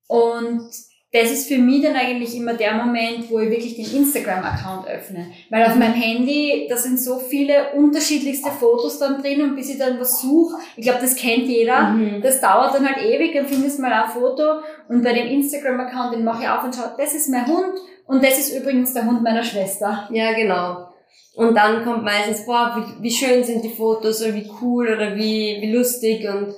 Und 0.07 0.69
das 1.15 1.31
ist 1.31 1.47
für 1.47 1.57
mich 1.57 1.81
dann 1.81 1.95
eigentlich 1.95 2.35
immer 2.35 2.55
der 2.55 2.73
Moment, 2.73 3.29
wo 3.29 3.39
ich 3.39 3.49
wirklich 3.49 3.75
den 3.77 4.01
Instagram-Account 4.01 4.85
öffne. 4.85 5.27
Weil 5.49 5.65
auf 5.65 5.75
meinem 5.75 5.93
Handy, 5.93 6.67
da 6.69 6.75
sind 6.75 6.99
so 6.99 7.19
viele 7.19 7.71
unterschiedlichste 7.73 8.51
Fotos 8.51 8.99
dann 8.99 9.21
drin 9.21 9.41
und 9.41 9.55
bis 9.55 9.69
ich 9.69 9.77
dann 9.77 9.97
was 9.97 10.21
suche, 10.21 10.57
ich 10.75 10.83
glaube, 10.83 10.99
das 10.99 11.15
kennt 11.15 11.47
jeder, 11.47 11.91
mhm. 11.91 12.21
das 12.21 12.41
dauert 12.41 12.75
dann 12.75 12.85
halt 12.85 13.05
ewig, 13.05 13.33
dann 13.33 13.45
findest 13.45 13.77
du 13.77 13.83
mal 13.83 13.93
ein 13.93 14.09
Foto 14.09 14.59
und 14.89 15.03
bei 15.03 15.13
dem 15.13 15.27
Instagram-Account, 15.27 16.15
den 16.15 16.25
mache 16.25 16.43
ich 16.43 16.49
auf 16.49 16.65
und 16.65 16.75
schaue, 16.75 16.93
das 16.97 17.15
ist 17.15 17.29
mein 17.29 17.47
Hund 17.47 17.75
und 18.07 18.21
das 18.21 18.37
ist 18.37 18.53
übrigens 18.53 18.93
der 18.93 19.05
Hund 19.05 19.23
meiner 19.23 19.43
Schwester. 19.43 20.09
Ja, 20.11 20.33
genau. 20.33 20.89
Und 21.35 21.55
dann 21.55 21.85
kommt 21.85 22.03
meistens, 22.03 22.45
boah, 22.45 22.75
wie, 22.77 23.03
wie 23.03 23.11
schön 23.11 23.43
sind 23.43 23.63
die 23.63 23.69
Fotos 23.69 24.21
oder 24.21 24.35
wie 24.35 24.49
cool 24.61 24.89
oder 24.89 25.15
wie, 25.15 25.59
wie 25.61 25.71
lustig 25.71 26.27
und 26.27 26.53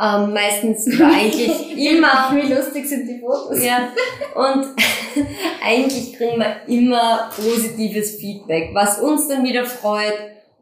ähm, 0.00 0.32
meistens 0.32 0.86
oder 0.94 1.08
eigentlich 1.08 1.76
immer. 1.76 2.30
Wie 2.32 2.52
lustig 2.52 2.88
sind 2.88 3.06
die 3.08 3.20
Fotos. 3.20 3.62
Ja. 3.62 3.92
Und 4.34 4.66
eigentlich 5.64 6.14
kriegen 6.16 6.38
wir 6.38 6.62
immer 6.66 7.30
positives 7.34 8.16
Feedback, 8.16 8.70
was 8.74 9.00
uns 9.00 9.28
dann 9.28 9.44
wieder 9.44 9.64
freut. 9.64 10.14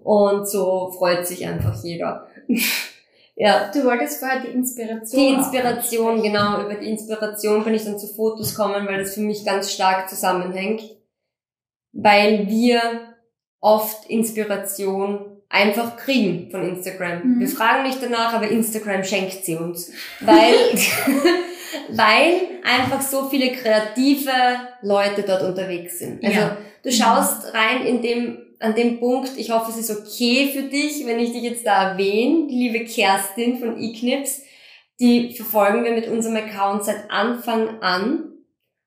Und 0.03 0.49
so 0.49 0.93
freut 0.97 1.27
sich 1.27 1.47
einfach 1.47 1.83
jeder. 1.83 2.29
ja. 3.35 3.71
Du 3.73 3.85
wolltest 3.85 4.21
vorher 4.21 4.41
die 4.41 4.53
Inspiration. 4.53 5.21
Die 5.21 5.35
Inspiration, 5.35 6.23
genau. 6.23 6.63
Über 6.63 6.75
die 6.75 6.89
Inspiration 6.89 7.65
bin 7.65 7.75
ich 7.75 7.85
dann 7.85 7.99
zu 7.99 8.07
Fotos 8.07 8.55
kommen, 8.55 8.87
weil 8.87 8.99
das 8.99 9.15
für 9.15 9.21
mich 9.21 9.45
ganz 9.45 9.73
stark 9.73 10.09
zusammenhängt. 10.09 10.83
Weil 11.93 12.47
wir 12.49 13.15
oft 13.61 14.09
Inspiration 14.09 15.36
einfach 15.49 15.97
kriegen 15.97 16.51
von 16.51 16.69
Instagram. 16.69 17.23
Mhm. 17.25 17.41
Wir 17.41 17.49
fragen 17.49 17.85
nicht 17.85 18.03
danach, 18.03 18.33
aber 18.35 18.49
Instagram 18.49 19.05
schenkt 19.05 19.45
sie 19.45 19.57
uns. 19.57 19.93
Weil, 20.21 20.55
weil 21.91 22.35
einfach 22.65 23.01
so 23.01 23.29
viele 23.29 23.53
kreative 23.53 24.33
Leute 24.83 25.23
dort 25.23 25.43
unterwegs 25.43 25.99
sind. 25.99 26.25
Also 26.25 26.39
ja. 26.39 26.57
du 26.83 26.93
schaust 26.93 27.55
rein 27.55 27.87
in 27.87 28.03
dem, 28.03 28.39
an 28.59 28.75
dem 28.75 28.99
Punkt, 28.99 29.33
ich 29.37 29.51
hoffe, 29.51 29.71
es 29.71 29.79
ist 29.79 29.91
okay 29.91 30.51
für 30.53 30.63
dich, 30.63 31.07
wenn 31.07 31.19
ich 31.19 31.33
dich 31.33 31.43
jetzt 31.43 31.67
da 31.67 31.91
erwähne, 31.91 32.49
die 32.49 32.69
liebe 32.69 32.85
Kerstin 32.85 33.59
von 33.59 33.81
eKnips, 33.81 34.43
die 34.99 35.35
verfolgen 35.35 35.85
wir 35.85 35.93
mit 35.93 36.09
unserem 36.09 36.37
Account 36.37 36.85
seit 36.85 37.11
Anfang 37.11 37.81
an 37.83 38.33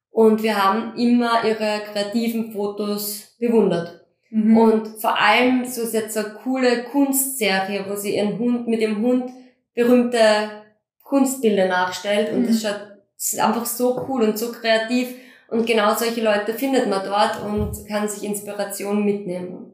und 0.10 0.42
wir 0.42 0.62
haben 0.62 0.98
immer 0.98 1.44
ihre 1.46 1.82
kreativen 1.92 2.52
Fotos 2.52 3.36
bewundert. 3.40 3.99
Mhm. 4.30 4.58
Und 4.58 4.88
vor 5.00 5.20
allem 5.20 5.66
so 5.66 5.82
ist 5.82 5.94
jetzt 5.94 6.14
so 6.14 6.20
eine 6.20 6.34
coole 6.44 6.84
Kunstserie, 6.84 7.86
wo 7.88 7.96
sie 7.96 8.16
ihren 8.16 8.38
Hund 8.38 8.68
mit 8.68 8.82
dem 8.82 9.02
Hund 9.02 9.32
berühmte 9.74 10.50
Kunstbilder 11.04 11.68
nachstellt 11.68 12.32
und 12.32 12.42
mhm. 12.42 12.48
das 12.48 12.62
schaut 12.62 12.90
das 13.20 13.34
ist 13.34 13.40
einfach 13.40 13.66
so 13.66 14.06
cool 14.08 14.24
und 14.24 14.40
so 14.40 14.50
kreativ 14.54 15.14
und 15.50 15.66
genau 15.66 15.94
solche 15.94 16.24
Leute 16.24 16.54
findet 16.54 16.88
man 16.88 17.04
dort 17.04 17.44
und 17.44 17.86
kann 17.86 18.08
sich 18.08 18.24
Inspiration 18.24 19.04
mitnehmen. 19.04 19.74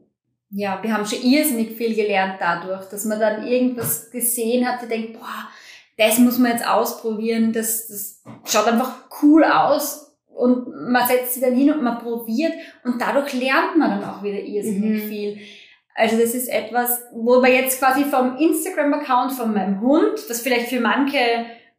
Ja, 0.50 0.82
wir 0.82 0.92
haben 0.92 1.06
schon 1.06 1.22
irrsinnig 1.22 1.76
viel 1.76 1.94
gelernt 1.94 2.40
dadurch, 2.40 2.86
dass 2.88 3.04
man 3.04 3.20
dann 3.20 3.46
irgendwas 3.46 4.10
gesehen 4.10 4.66
hat, 4.66 4.80
der 4.80 4.88
denkt, 4.88 5.12
boah, 5.12 5.48
das 5.96 6.18
muss 6.18 6.38
man 6.38 6.52
jetzt 6.52 6.66
ausprobieren, 6.66 7.52
das, 7.52 7.86
das 7.86 8.22
schaut 8.44 8.66
einfach 8.66 9.04
cool 9.22 9.44
aus 9.44 10.05
und 10.36 10.90
man 10.90 11.06
setzt 11.06 11.34
sie 11.34 11.40
dann 11.40 11.54
hin 11.54 11.72
und 11.72 11.82
man 11.82 11.98
probiert 11.98 12.52
und 12.84 13.00
dadurch 13.00 13.32
lernt 13.32 13.76
man 13.76 13.90
dann 13.90 14.04
auch 14.04 14.22
wieder 14.22 14.38
irrsinnig 14.38 15.04
mhm. 15.04 15.08
viel. 15.08 15.38
Also 15.94 16.18
das 16.18 16.34
ist 16.34 16.48
etwas, 16.48 17.04
wo 17.12 17.40
man 17.40 17.50
jetzt 17.50 17.78
quasi 17.78 18.04
vom 18.04 18.36
Instagram-Account 18.36 19.32
von 19.32 19.54
meinem 19.54 19.80
Hund, 19.80 20.18
das 20.28 20.42
vielleicht 20.42 20.68
für 20.68 20.80
manche 20.80 21.18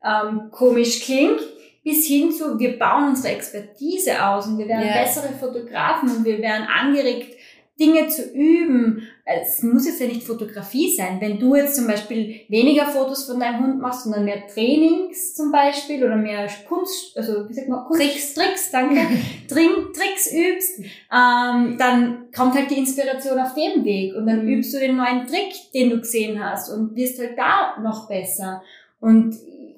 ähm, 0.04 0.50
komisch 0.52 1.06
klingt, 1.06 1.40
bis 1.84 2.08
hin 2.08 2.32
zu, 2.32 2.60
wir 2.60 2.80
bauen 2.80 3.10
unsere 3.10 3.34
Expertise 3.36 4.26
aus 4.26 4.48
und 4.48 4.58
wir 4.58 4.68
werden 4.68 4.88
yeah. 4.88 5.04
bessere 5.04 5.32
Fotografen 5.40 6.10
und 6.10 6.26
wir 6.26 6.40
werden 6.40 6.68
angeregt, 6.68 7.37
Dinge 7.80 8.08
zu 8.08 8.24
üben. 8.34 9.08
Es 9.24 9.62
muss 9.62 9.86
jetzt 9.86 10.00
ja 10.00 10.08
nicht 10.08 10.24
Fotografie 10.24 10.96
sein. 10.96 11.18
Wenn 11.20 11.40
du 11.40 11.56
jetzt 11.56 11.76
zum 11.76 11.86
Beispiel 11.86 12.42
weniger 12.48 12.86
Fotos 12.86 13.26
von 13.26 13.40
deinem 13.40 13.64
Hund 13.64 13.80
machst, 13.80 14.04
sondern 14.04 14.26
mehr 14.26 14.48
Trainings 14.48 15.36
zum 15.36 15.52
Beispiel 15.52 16.04
oder 16.04 16.16
mehr 16.16 16.48
Kunst, 16.68 17.16
also 17.18 17.48
wie 17.48 17.54
sagt 17.54 17.70
man, 17.70 17.86
Kunst, 17.86 18.02
Tricks, 18.02 18.34
Tricks, 18.34 18.72
danke, 18.72 19.02
Trink, 19.48 19.94
Tricks 19.94 20.32
übst, 20.32 20.80
ähm, 20.80 21.78
dann 21.78 22.32
kommt 22.36 22.56
halt 22.56 22.72
die 22.72 22.80
Inspiration 22.80 23.38
auf 23.38 23.54
dem 23.54 23.84
Weg 23.86 24.16
und 24.16 24.26
dann 24.26 24.44
mhm. 24.44 24.54
übst 24.54 24.74
du 24.74 24.80
den 24.80 24.98
neuen 24.98 25.28
Trick, 25.28 25.72
den 25.74 25.90
du 25.90 26.00
gesehen 26.00 26.44
hast 26.44 26.70
und 26.70 26.96
wirst 26.96 27.20
halt 27.20 27.38
da 27.38 27.80
noch 27.82 28.08
besser. 28.08 28.64
Und 29.00 29.36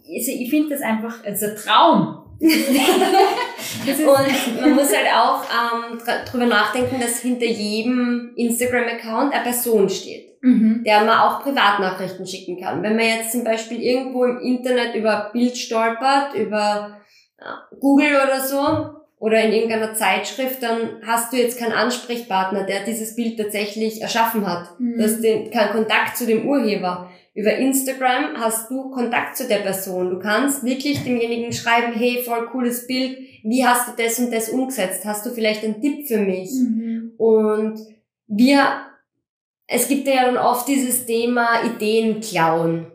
ich, 0.07 0.49
finde 0.49 0.69
das 0.69 0.81
einfach, 0.81 1.23
also 1.23 1.47
ein 1.47 1.55
Traum, 1.55 2.28
und 2.39 4.61
man 4.61 4.75
muss 4.75 4.95
halt 4.95 5.07
auch 5.13 5.43
ähm, 5.43 5.99
drüber 6.29 6.45
nachdenken, 6.45 6.99
dass 6.99 7.19
hinter 7.19 7.45
jedem 7.45 8.31
Instagram-Account 8.35 9.33
eine 9.33 9.43
Person 9.43 9.89
steht, 9.89 10.41
mhm. 10.41 10.83
der 10.85 11.01
man 11.01 11.19
auch 11.19 11.43
Privatnachrichten 11.43 12.25
schicken 12.25 12.61
kann. 12.61 12.81
Wenn 12.81 12.95
man 12.95 13.05
jetzt 13.05 13.33
zum 13.33 13.43
Beispiel 13.43 13.81
irgendwo 13.81 14.23
im 14.23 14.39
Internet 14.39 14.95
über 14.95 15.25
ein 15.25 15.31
Bild 15.33 15.57
stolpert, 15.57 16.33
über 16.35 17.01
äh, 17.39 17.75
Google 17.79 18.15
oder 18.25 18.39
so, 18.39 18.99
oder 19.19 19.43
in 19.43 19.51
irgendeiner 19.51 19.93
Zeitschrift, 19.93 20.63
dann 20.63 21.01
hast 21.05 21.33
du 21.33 21.37
jetzt 21.37 21.59
keinen 21.59 21.73
Ansprechpartner, 21.73 22.63
der 22.63 22.85
dieses 22.85 23.15
Bild 23.15 23.37
tatsächlich 23.37 24.01
erschaffen 24.01 24.47
hat. 24.47 24.79
Mhm. 24.79 24.97
Du 24.97 25.03
hast 25.03 25.21
den, 25.21 25.51
keinen 25.51 25.71
Kontakt 25.71 26.17
zu 26.17 26.25
dem 26.25 26.47
Urheber. 26.47 27.11
Über 27.33 27.55
Instagram 27.55 28.37
hast 28.37 28.69
du 28.69 28.89
Kontakt 28.89 29.37
zu 29.37 29.47
der 29.47 29.59
Person. 29.59 30.09
Du 30.09 30.19
kannst 30.19 30.63
wirklich 30.63 31.03
demjenigen 31.03 31.53
schreiben, 31.53 31.93
hey, 31.93 32.21
voll 32.23 32.47
cooles 32.47 32.87
Bild, 32.87 33.17
wie 33.43 33.65
hast 33.65 33.87
du 33.87 34.01
das 34.01 34.19
und 34.19 34.33
das 34.33 34.49
umgesetzt? 34.49 35.05
Hast 35.05 35.25
du 35.25 35.29
vielleicht 35.29 35.63
einen 35.63 35.81
Tipp 35.81 36.07
für 36.07 36.17
mich? 36.17 36.51
Mhm. 36.51 37.13
Und 37.17 37.79
wir, 38.27 38.81
es 39.67 39.87
gibt 39.87 40.07
ja 40.07 40.25
dann 40.25 40.37
oft 40.37 40.67
dieses 40.67 41.05
Thema 41.05 41.63
Ideen 41.63 42.21
klauen. 42.21 42.87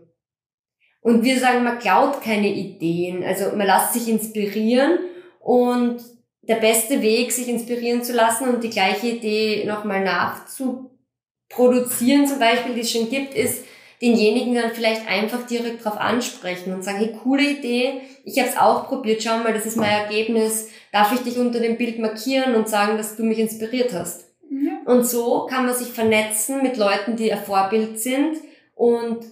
Und 1.01 1.23
wir 1.23 1.39
sagen, 1.39 1.65
man 1.65 1.79
klaut 1.79 2.23
keine 2.23 2.49
Ideen. 2.49 3.23
Also 3.23 3.57
man 3.57 3.67
lässt 3.67 3.93
sich 3.93 4.09
inspirieren 4.09 4.99
und 5.39 6.01
der 6.49 6.57
beste 6.57 7.01
Weg, 7.03 7.31
sich 7.33 7.49
inspirieren 7.49 8.03
zu 8.03 8.13
lassen 8.13 8.49
und 8.49 8.65
die 8.65 8.71
gleiche 8.71 9.09
Idee 9.09 9.65
nochmal 9.67 10.03
nachzuproduzieren, 10.05 12.27
zum 12.27 12.39
Beispiel, 12.39 12.75
die 12.75 12.81
es 12.81 12.91
schon 12.91 13.09
gibt, 13.09 13.35
ist, 13.35 13.65
denjenigen 14.03 14.55
dann 14.55 14.71
vielleicht 14.73 15.09
einfach 15.09 15.47
direkt 15.47 15.85
drauf 15.85 15.99
ansprechen 15.99 16.75
und 16.75 16.83
sagen, 16.83 16.99
hey, 16.99 17.17
coole 17.23 17.43
Idee, 17.43 18.03
ich 18.25 18.39
habe 18.39 18.49
es 18.49 18.57
auch 18.57 18.89
probiert, 18.89 19.23
schau 19.23 19.39
mal, 19.39 19.55
das 19.55 19.67
ist 19.67 19.77
mein 19.77 20.03
Ergebnis, 20.03 20.69
darf 20.93 21.13
ich 21.13 21.21
dich 21.21 21.39
unter 21.39 21.61
dem 21.61 21.77
Bild 21.77 21.99
markieren 21.99 22.55
und 22.55 22.69
sagen, 22.69 22.97
dass 22.97 23.17
du 23.17 23.23
mich 23.23 23.39
inspiriert 23.39 23.93
hast? 23.93 24.27
Ja. 24.51 24.93
Und 24.93 25.07
so 25.07 25.47
kann 25.47 25.67
man 25.67 25.75
sich 25.75 25.89
vernetzen 25.89 26.63
mit 26.63 26.77
Leuten, 26.77 27.17
die 27.17 27.33
ein 27.33 27.43
Vorbild 27.43 28.01
sind 28.01 28.39
und 28.75 29.25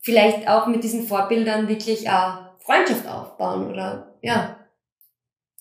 vielleicht 0.00 0.48
auch 0.48 0.66
mit 0.66 0.84
diesen 0.84 1.06
Vorbildern 1.06 1.68
wirklich 1.68 2.08
eine 2.08 2.50
Freundschaft 2.58 3.06
aufbauen 3.08 3.70
oder 3.70 4.14
ja. 4.22 4.56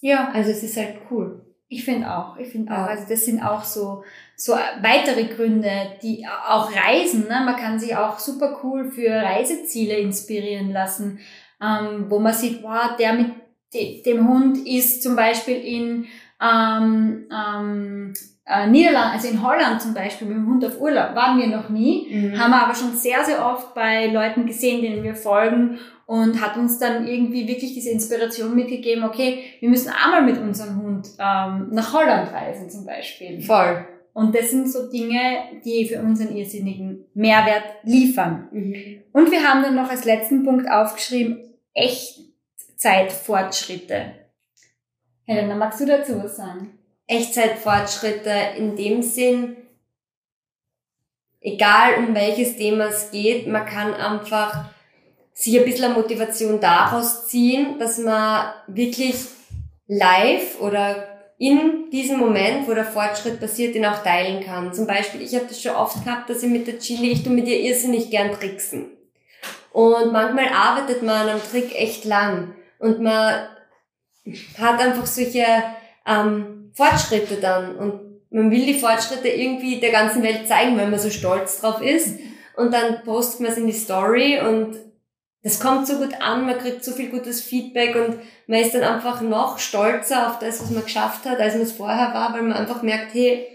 Ja. 0.01 0.31
Also 0.33 0.51
es 0.51 0.63
ist 0.63 0.77
halt 0.77 0.95
cool. 1.11 1.45
Ich 1.67 1.85
finde 1.85 2.15
auch, 2.15 2.37
ich 2.37 2.49
finde 2.49 2.71
auch. 2.73 2.87
Also 2.87 3.05
das 3.07 3.25
sind 3.25 3.41
auch 3.41 3.63
so, 3.63 4.03
so 4.39 4.53
weitere 4.53 5.25
Gründe, 5.25 5.69
die 6.01 6.25
auch 6.47 6.71
Reisen, 6.73 7.27
ne? 7.27 7.41
man 7.43 7.57
kann 7.57 7.77
sich 7.77 7.93
auch 7.97 8.17
super 8.19 8.61
cool 8.63 8.89
für 8.89 9.09
Reiseziele 9.09 9.97
inspirieren 9.97 10.71
lassen, 10.71 11.19
ähm, 11.61 12.05
wo 12.07 12.19
man 12.19 12.33
sieht, 12.33 12.63
wow, 12.63 12.95
der 12.97 13.13
mit 13.13 13.31
dem 14.05 14.29
Hund 14.29 14.65
ist 14.65 15.03
zum 15.03 15.17
Beispiel 15.17 15.57
in 15.57 16.05
ähm, 16.41 17.27
ähm, 17.29 18.13
äh, 18.45 18.65
Niederlanden, 18.67 19.13
also 19.13 19.27
in 19.27 19.43
Holland 19.43 19.81
zum 19.81 19.93
Beispiel 19.93 20.29
mit 20.29 20.37
dem 20.37 20.47
Hund 20.47 20.63
auf 20.63 20.79
Urlaub, 20.79 21.15
waren 21.15 21.37
wir 21.37 21.47
noch 21.47 21.67
nie, 21.67 22.07
mhm. 22.09 22.39
haben 22.39 22.51
wir 22.51 22.63
aber 22.63 22.75
schon 22.75 22.93
sehr, 22.93 23.25
sehr 23.25 23.45
oft 23.45 23.73
bei 23.73 24.07
Leuten 24.07 24.45
gesehen, 24.45 24.81
denen 24.81 25.03
wir 25.03 25.15
folgen 25.15 25.79
und 26.05 26.39
hat 26.39 26.55
uns 26.55 26.79
dann 26.79 27.05
irgendwie 27.05 27.45
wirklich 27.45 27.73
diese 27.73 27.89
Inspiration 27.89 28.55
mitgegeben, 28.55 29.03
okay, 29.03 29.43
wir 29.59 29.67
müssen 29.67 29.91
einmal 29.91 30.23
mit 30.23 30.37
unserem 30.37 30.81
Hund 30.81 31.09
ähm, 31.19 31.67
nach 31.71 31.91
Holland 31.91 32.31
reisen 32.31 32.69
zum 32.69 32.85
Beispiel. 32.85 33.41
Voll. 33.41 33.85
Und 34.19 34.35
das 34.35 34.51
sind 34.51 34.69
so 34.69 34.91
Dinge, 34.91 35.61
die 35.63 35.87
für 35.87 36.01
uns 36.01 36.19
einen 36.19 36.35
irrsinnigen 36.35 37.05
Mehrwert 37.13 37.63
liefern. 37.83 38.49
Mhm. 38.51 39.03
Und 39.13 39.31
wir 39.31 39.47
haben 39.47 39.63
dann 39.63 39.75
noch 39.75 39.89
als 39.89 40.03
letzten 40.03 40.43
Punkt 40.43 40.69
aufgeschrieben, 40.69 41.39
Echtzeitfortschritte. 41.73 44.11
Helena, 45.23 45.55
magst 45.55 45.79
du 45.79 45.85
dazu 45.85 46.21
was 46.21 46.35
sagen? 46.35 46.77
Echtzeitfortschritte 47.07 48.33
in 48.57 48.75
dem 48.75 49.01
Sinn, 49.03 49.55
egal 51.39 51.99
um 51.99 52.13
welches 52.13 52.57
Thema 52.57 52.87
es 52.87 53.11
geht, 53.11 53.47
man 53.47 53.65
kann 53.65 53.93
einfach 53.93 54.65
sich 55.31 55.57
ein 55.57 55.63
bisschen 55.63 55.93
Motivation 55.93 56.59
daraus 56.59 57.27
ziehen, 57.27 57.79
dass 57.79 57.99
man 57.99 58.51
wirklich 58.67 59.15
live 59.87 60.59
oder 60.59 61.08
in 61.39 61.89
diesem 61.89 62.19
Moment, 62.19 62.67
wo 62.67 62.73
der 62.73 62.85
Fortschritt 62.85 63.39
passiert, 63.39 63.73
den 63.73 63.85
auch 63.85 64.03
teilen 64.03 64.43
kann. 64.43 64.73
Zum 64.73 64.85
Beispiel, 64.85 65.21
ich 65.21 65.33
habe 65.33 65.45
das 65.47 65.61
schon 65.61 65.71
oft 65.71 66.03
gehabt, 66.03 66.29
dass 66.29 66.43
ich 66.43 66.49
mit 66.49 66.67
der 66.67 66.79
Chili, 66.79 67.11
ich 67.11 67.23
tu 67.23 67.29
mit 67.29 67.47
ihr 67.47 67.61
irrsinnig 67.61 68.11
gern 68.11 68.33
tricksen. 68.33 68.91
Und 69.71 70.11
manchmal 70.11 70.49
arbeitet 70.49 71.01
man 71.01 71.21
an 71.21 71.29
einem 71.29 71.41
Trick 71.41 71.73
echt 71.73 72.03
lang. 72.03 72.55
Und 72.77 72.99
man 72.99 73.47
hat 74.57 74.81
einfach 74.81 75.05
solche 75.05 75.45
ähm, 76.05 76.71
Fortschritte 76.73 77.35
dann 77.37 77.77
und 77.77 78.09
man 78.31 78.51
will 78.51 78.65
die 78.65 78.79
Fortschritte 78.79 79.29
irgendwie 79.29 79.79
der 79.79 79.91
ganzen 79.91 80.21
Welt 80.21 80.47
zeigen, 80.47 80.77
weil 80.77 80.89
man 80.89 80.99
so 80.99 81.09
stolz 81.09 81.61
drauf 81.61 81.81
ist 81.81 82.19
und 82.57 82.73
dann 82.73 83.03
postet 83.03 83.39
man 83.39 83.51
es 83.51 83.57
in 83.57 83.65
die 83.65 83.73
Story 83.73 84.39
und 84.39 84.75
das 85.41 85.59
kommt 85.59 85.87
so 85.87 85.97
gut 85.97 86.21
an, 86.21 86.45
man 86.45 86.57
kriegt 86.57 86.83
so 86.83 86.91
viel 86.91 87.09
gutes 87.09 87.41
Feedback 87.41 87.95
und 87.95 88.19
man 88.47 88.59
ist 88.59 88.73
dann 88.73 88.83
einfach 88.83 89.21
noch 89.21 89.57
stolzer 89.57 90.29
auf 90.29 90.39
das, 90.39 90.61
was 90.61 90.69
man 90.69 90.83
geschafft 90.83 91.25
hat, 91.25 91.39
als 91.39 91.53
man 91.53 91.63
es 91.63 91.71
vorher 91.71 92.13
war, 92.13 92.33
weil 92.33 92.41
man 92.41 92.53
einfach 92.53 92.81
merkt, 92.81 93.13
hey, 93.13 93.47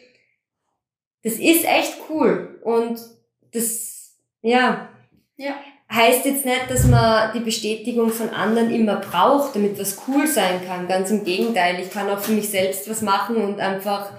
das 1.22 1.34
ist 1.34 1.64
echt 1.64 1.96
cool 2.08 2.60
und 2.62 2.98
das, 3.52 4.16
ja, 4.42 4.88
ja. 5.36 5.54
Heißt 5.92 6.24
jetzt 6.24 6.44
nicht, 6.44 6.70
dass 6.70 6.86
man 6.86 7.32
die 7.34 7.40
Bestätigung 7.40 8.10
von 8.10 8.30
anderen 8.30 8.70
immer 8.70 8.96
braucht, 8.96 9.54
damit 9.54 9.78
was 9.78 9.98
cool 10.08 10.26
sein 10.26 10.66
kann. 10.66 10.88
Ganz 10.88 11.10
im 11.10 11.24
Gegenteil. 11.24 11.78
Ich 11.78 11.90
kann 11.90 12.08
auch 12.08 12.18
für 12.18 12.32
mich 12.32 12.48
selbst 12.48 12.88
was 12.88 13.02
machen 13.02 13.36
und 13.36 13.60
einfach 13.60 14.10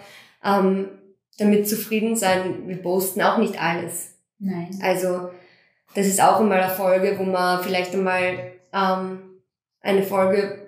ähm, 0.44 0.90
damit 1.38 1.68
zufrieden 1.68 2.16
sein. 2.16 2.68
Wir 2.68 2.82
posten 2.82 3.22
auch 3.24 3.40
nicht 3.40 3.60
alles. 3.60 4.14
Nein. 4.38 4.80
Also 4.82 5.32
das 5.96 6.08
ist 6.08 6.22
auch 6.22 6.40
einmal 6.40 6.62
eine 6.62 6.74
Folge, 6.74 7.18
wo 7.18 7.24
man 7.24 7.64
vielleicht 7.64 7.94
einmal 7.94 8.52
ähm, 8.74 9.42
eine 9.82 10.04
Folge 10.04 10.66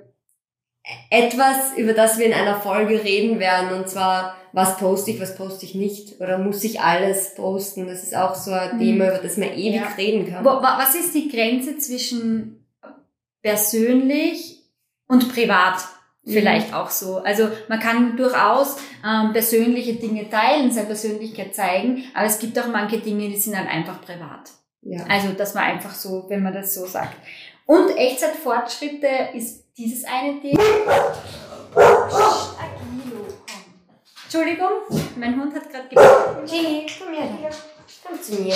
etwas, 1.10 1.78
über 1.78 1.94
das 1.94 2.18
wir 2.18 2.26
in 2.26 2.34
einer 2.34 2.60
Folge 2.60 3.04
reden 3.04 3.40
werden, 3.40 3.78
und 3.78 3.90
zwar 3.90 4.36
was 4.54 4.78
poste 4.78 5.12
ich, 5.12 5.22
was 5.22 5.36
poste 5.36 5.66
ich 5.66 5.76
nicht 5.76 6.20
oder 6.20 6.38
muss 6.40 6.64
ich 6.64 6.82
alles 6.82 7.36
posten? 7.36 7.86
Das 7.86 8.02
ist 8.02 8.16
auch 8.16 8.34
so 8.34 8.52
ein 8.52 8.78
mhm. 8.78 8.80
Thema, 8.80 9.08
über 9.10 9.20
das 9.20 9.38
man 9.38 9.54
ewig 9.54 9.82
ja. 9.82 9.94
reden 9.98 10.32
kann. 10.32 10.44
Was 10.44 10.96
ist 10.96 11.14
die 11.14 11.30
Grenze 11.30 11.78
zwischen 11.78 12.66
persönlich 13.44 14.64
und 15.08 15.32
privat? 15.32 15.76
Mhm. 16.24 16.32
Vielleicht 16.32 16.74
auch 16.74 16.90
so. 16.90 17.18
Also 17.18 17.50
man 17.68 17.80
kann 17.80 18.18
durchaus 18.18 18.78
ähm, 19.06 19.32
persönliche 19.32 19.94
Dinge 19.94 20.30
teilen, 20.30 20.72
seine 20.72 20.88
Persönlichkeit 20.88 21.54
zeigen, 21.54 22.06
aber 22.16 22.26
es 22.26 22.40
gibt 22.40 22.58
auch 22.58 22.68
manche 22.68 22.98
Dinge, 22.98 23.28
die 23.28 23.38
sind 23.38 23.56
dann 23.56 23.68
einfach 23.68 24.02
privat. 24.02 24.50
Ja. 24.88 25.04
Also 25.10 25.34
dass 25.34 25.54
man 25.54 25.64
einfach 25.66 25.94
so, 25.94 26.26
wenn 26.30 26.44
man 26.44 26.54
das 26.54 26.74
so 26.74 26.86
sagt. 26.86 27.16
Und 27.66 27.90
Echtzeitfortschritte 27.98 29.08
ist 29.34 29.66
dieses 29.78 30.06
eine 30.06 30.40
Ding. 30.40 30.58
Entschuldigung, 34.24 34.70
mein 35.18 35.40
Hund 35.40 35.54
hat 35.54 35.70
gerade 35.70 35.88
gebeten. 35.90 36.48
Hey, 36.50 36.86
komm 36.98 37.14
her. 37.14 37.50
Komm 38.04 38.22
zu 38.22 38.42
mir. 38.42 38.56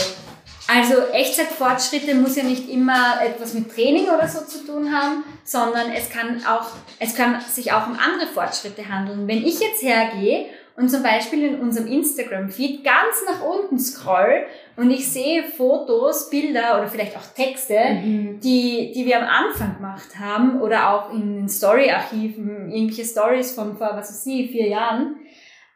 Also 0.67 1.07
Echtzeitfortschritte 1.11 2.15
muss 2.15 2.37
ja 2.37 2.43
nicht 2.43 2.69
immer 2.69 3.21
etwas 3.21 3.53
mit 3.53 3.73
Training 3.73 4.07
oder 4.07 4.27
so 4.27 4.45
zu 4.45 4.65
tun 4.65 4.93
haben, 4.93 5.25
sondern 5.43 5.91
es 5.91 6.09
kann 6.09 6.41
auch, 6.45 6.67
es 6.99 7.13
kann 7.13 7.41
sich 7.41 7.73
auch 7.73 7.87
um 7.87 7.97
andere 7.99 8.27
Fortschritte 8.33 8.87
handeln. 8.87 9.27
Wenn 9.27 9.45
ich 9.45 9.59
jetzt 9.59 9.81
hergehe 9.81 10.45
und 10.75 10.89
zum 10.89 11.03
Beispiel 11.03 11.43
in 11.43 11.59
unserem 11.59 11.87
Instagram-Feed 11.87 12.83
ganz 12.83 13.23
nach 13.25 13.43
unten 13.43 13.77
scroll 13.77 14.45
und 14.77 14.89
ich 14.89 15.11
sehe 15.11 15.43
Fotos, 15.43 16.29
Bilder 16.29 16.79
oder 16.79 16.87
vielleicht 16.87 17.17
auch 17.17 17.25
Texte, 17.35 17.77
mhm. 17.77 18.39
die, 18.39 18.91
die 18.93 19.05
wir 19.05 19.21
am 19.21 19.27
Anfang 19.27 19.75
gemacht 19.75 20.17
haben 20.19 20.61
oder 20.61 20.89
auch 20.89 21.13
in 21.13 21.35
den 21.35 21.49
Story-Archiven, 21.49 22.71
irgendwelche 22.71 23.05
Stories 23.05 23.53
von 23.53 23.77
vor, 23.77 23.91
was 23.93 24.09
weiß 24.09 24.25
ich, 24.27 24.51
vier 24.51 24.67
Jahren, 24.67 25.17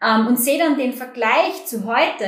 ähm, 0.02 0.28
und 0.28 0.38
sehe 0.38 0.60
dann 0.60 0.78
den 0.78 0.94
Vergleich 0.94 1.66
zu 1.66 1.86
heute, 1.86 2.28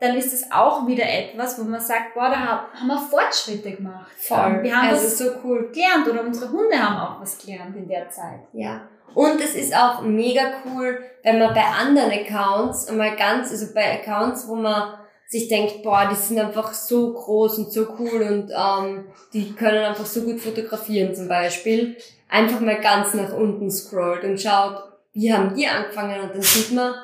dann 0.00 0.16
ist 0.16 0.32
es 0.32 0.52
auch 0.52 0.86
wieder 0.86 1.04
etwas, 1.04 1.58
wo 1.58 1.64
man 1.64 1.80
sagt, 1.80 2.14
boah, 2.14 2.30
da 2.30 2.68
haben 2.72 2.86
wir 2.86 2.98
Fortschritte 2.98 3.72
gemacht. 3.72 4.12
Voll. 4.16 4.62
Wir 4.62 4.76
haben 4.76 4.88
also 4.88 5.04
was 5.04 5.18
so 5.18 5.24
cool 5.42 5.70
gelernt 5.72 6.08
oder 6.08 6.22
unsere 6.22 6.52
Hunde 6.52 6.78
haben 6.78 6.96
auch 6.96 7.20
was 7.20 7.36
gelernt 7.38 7.76
in 7.76 7.88
der 7.88 8.08
Zeit. 8.08 8.40
Ja. 8.52 8.82
Und 9.14 9.40
es 9.40 9.54
ist 9.54 9.74
auch 9.74 10.02
mega 10.02 10.42
cool, 10.64 11.00
wenn 11.22 11.38
man 11.38 11.54
bei 11.54 11.64
anderen 11.64 12.10
Accounts 12.10 12.88
einmal 12.88 13.16
ganz, 13.16 13.50
also 13.50 13.74
bei 13.74 14.00
Accounts, 14.00 14.48
wo 14.48 14.54
man 14.54 14.94
sich 15.26 15.48
denkt, 15.48 15.82
boah, 15.82 16.08
die 16.10 16.16
sind 16.16 16.38
einfach 16.38 16.72
so 16.72 17.12
groß 17.12 17.58
und 17.58 17.72
so 17.72 17.86
cool 17.98 18.22
und 18.22 18.50
ähm, 18.50 19.04
die 19.32 19.52
können 19.52 19.84
einfach 19.84 20.06
so 20.06 20.22
gut 20.22 20.40
fotografieren 20.40 21.14
zum 21.14 21.28
Beispiel, 21.28 21.96
einfach 22.28 22.60
mal 22.60 22.80
ganz 22.80 23.12
nach 23.12 23.34
unten 23.34 23.70
scrollt 23.70 24.24
und 24.24 24.40
schaut, 24.40 24.84
wie 25.12 25.32
haben 25.32 25.54
die 25.54 25.66
angefangen 25.66 26.20
und 26.20 26.34
dann 26.34 26.42
sieht 26.42 26.72
man, 26.72 26.94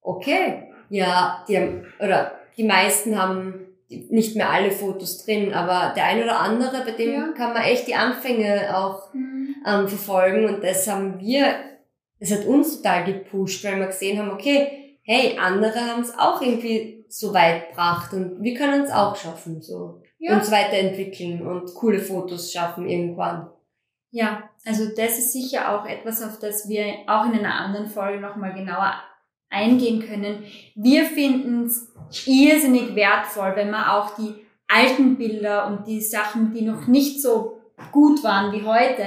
okay, 0.00 0.72
ja, 0.88 1.44
die 1.48 1.58
haben, 1.58 1.86
oder 2.00 2.32
die 2.56 2.64
meisten 2.64 3.20
haben 3.20 3.66
nicht 3.88 4.36
mehr 4.36 4.50
alle 4.50 4.70
Fotos 4.70 5.24
drin, 5.24 5.52
aber 5.52 5.92
der 5.94 6.04
ein 6.04 6.22
oder 6.22 6.40
andere, 6.40 6.82
bei 6.84 6.92
dem 6.92 7.12
ja. 7.12 7.28
kann 7.36 7.52
man 7.52 7.62
echt 7.62 7.86
die 7.86 7.94
Anfänge 7.94 8.74
auch 8.74 9.12
mhm. 9.12 9.35
Ähm, 9.66 9.88
verfolgen 9.88 10.48
und 10.48 10.62
das 10.62 10.86
haben 10.88 11.18
wir, 11.20 11.56
das 12.20 12.30
hat 12.30 12.46
uns 12.46 12.76
total 12.76 13.04
gepusht, 13.04 13.64
weil 13.64 13.78
wir 13.78 13.86
gesehen 13.86 14.18
haben, 14.18 14.30
okay, 14.30 14.98
hey, 15.02 15.36
andere 15.38 15.80
haben 15.80 16.02
es 16.02 16.16
auch 16.16 16.40
irgendwie 16.40 17.04
so 17.08 17.34
weit 17.34 17.68
gebracht 17.68 18.12
und 18.12 18.42
wir 18.42 18.54
können 18.54 18.82
es 18.82 18.90
auch 18.90 19.16
schaffen, 19.16 19.60
so 19.60 20.02
ja. 20.18 20.36
uns 20.36 20.50
weiterentwickeln 20.50 21.46
und 21.46 21.74
coole 21.74 21.98
Fotos 21.98 22.52
schaffen 22.52 22.88
irgendwann. 22.88 23.50
Ja, 24.10 24.48
also 24.64 24.86
das 24.96 25.18
ist 25.18 25.32
sicher 25.32 25.72
auch 25.72 25.86
etwas, 25.86 26.22
auf 26.22 26.38
das 26.38 26.68
wir 26.68 26.84
auch 27.06 27.26
in 27.26 27.38
einer 27.38 27.54
anderen 27.54 27.86
Folge 27.86 28.20
nochmal 28.20 28.54
genauer 28.54 28.94
eingehen 29.50 30.00
können. 30.06 30.44
Wir 30.74 31.04
finden 31.04 31.66
es 31.66 31.92
irrsinnig 32.26 32.94
wertvoll, 32.94 33.52
wenn 33.56 33.70
man 33.70 33.84
auch 33.84 34.16
die 34.16 34.34
alten 34.68 35.16
Bilder 35.16 35.66
und 35.66 35.86
die 35.86 36.00
Sachen, 36.00 36.52
die 36.52 36.62
noch 36.62 36.86
nicht 36.86 37.20
so 37.20 37.60
gut 37.92 38.24
waren 38.24 38.52
wie 38.52 38.64
heute, 38.64 39.04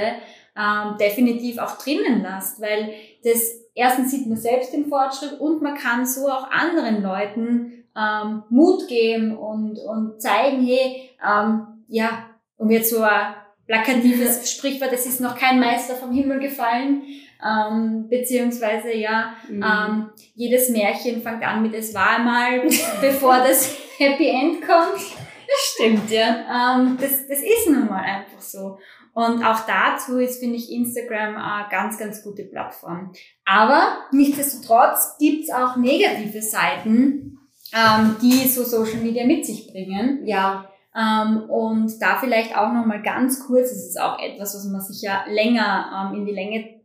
ähm, 0.60 0.98
definitiv 1.00 1.58
auch 1.58 1.78
drinnen 1.78 2.22
lasst, 2.22 2.62
weil 2.62 2.94
das 3.24 3.60
erstens 3.76 4.12
sieht 4.12 4.28
man 4.28 4.38
selbst 4.38 4.74
den 4.74 4.88
Fortschritt 4.88 5.40
und 5.40 5.62
man 5.62 5.76
kann 5.76 6.06
so 6.06 6.28
auch 6.28 6.52
anderen 6.52 7.02
Leuten 7.02 7.86
ähm, 7.98 8.44
Mut 8.50 8.88
geben 8.88 9.38
und, 9.38 9.80
und 9.80 10.22
zeigen, 10.22 10.66
hey, 10.66 11.10
ähm, 11.26 11.66
ja, 11.88 12.26
um 12.58 12.70
jetzt 12.70 12.90
so 12.90 13.02
ein 13.02 13.36
plakatives 13.68 14.52
Sprichwort, 14.58 14.92
es 14.94 15.06
ist 15.06 15.22
noch 15.22 15.38
kein 15.38 15.60
Meister 15.60 15.96
vom 15.96 16.12
Himmel 16.12 16.40
gefallen, 16.40 17.04
ähm, 17.46 18.08
beziehungsweise 18.10 18.94
ja, 18.94 19.34
mhm. 19.48 19.64
ähm, 19.64 20.10
jedes 20.36 20.70
Märchen 20.70 21.22
fängt 21.22 21.44
an 21.44 21.62
mit 21.62 21.74
es 21.74 21.94
war 21.94 22.18
einmal, 22.18 22.64
bevor 23.02 23.38
das 23.38 23.78
Happy 23.98 24.28
End 24.28 24.62
kommt. 24.62 25.29
Stimmt, 25.58 26.10
ja. 26.12 26.78
Ähm, 26.78 26.98
das, 27.00 27.28
das 27.28 27.40
ist 27.40 27.70
nun 27.70 27.88
mal 27.88 28.02
einfach 28.02 28.42
so. 28.42 28.78
Und 29.14 29.44
auch 29.44 29.60
dazu 29.66 30.18
ist, 30.18 30.40
finde 30.40 30.56
ich, 30.56 30.72
Instagram 30.72 31.36
eine 31.36 31.70
ganz, 31.70 31.98
ganz 31.98 32.24
gute 32.24 32.44
Plattform. 32.44 33.12
Aber 33.46 33.98
nichtsdestotrotz 34.12 35.18
gibt's 35.20 35.52
auch 35.52 35.76
negative 35.76 36.42
Seiten, 36.42 37.40
ähm, 37.74 38.16
die 38.22 38.48
so 38.48 38.64
Social 38.64 39.02
Media 39.02 39.26
mit 39.26 39.46
sich 39.46 39.68
bringen. 39.72 40.26
Ja. 40.26 40.70
Ähm, 40.96 41.50
und 41.50 42.02
da 42.02 42.18
vielleicht 42.20 42.56
auch 42.56 42.72
nochmal 42.72 43.02
ganz 43.02 43.46
kurz, 43.46 43.70
das 43.70 43.86
ist 43.86 44.00
auch 44.00 44.20
etwas, 44.20 44.56
was 44.56 44.66
man 44.66 44.82
sich 44.82 45.02
ja 45.02 45.26
länger 45.28 46.12
ähm, 46.12 46.20
in 46.20 46.26
die 46.26 46.34
Länge 46.34 46.79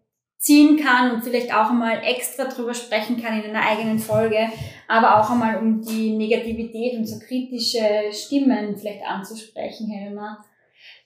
ziehen 0.45 0.77
kann 0.77 1.11
und 1.11 1.25
vielleicht 1.25 1.55
auch 1.55 1.71
einmal 1.71 2.03
extra 2.05 2.45
drüber 2.45 2.75
sprechen 2.75 3.21
kann 3.21 3.43
in 3.43 3.49
einer 3.49 3.67
eigenen 3.67 3.99
Folge, 3.99 4.49
aber 4.87 5.19
auch 5.19 5.31
einmal 5.31 5.57
um 5.57 5.81
die 5.81 6.15
Negativität 6.15 6.99
und 6.99 7.07
so 7.07 7.19
kritische 7.19 8.13
Stimmen 8.13 8.77
vielleicht 8.77 9.07
anzusprechen, 9.07 9.89
Helma. 9.91 10.45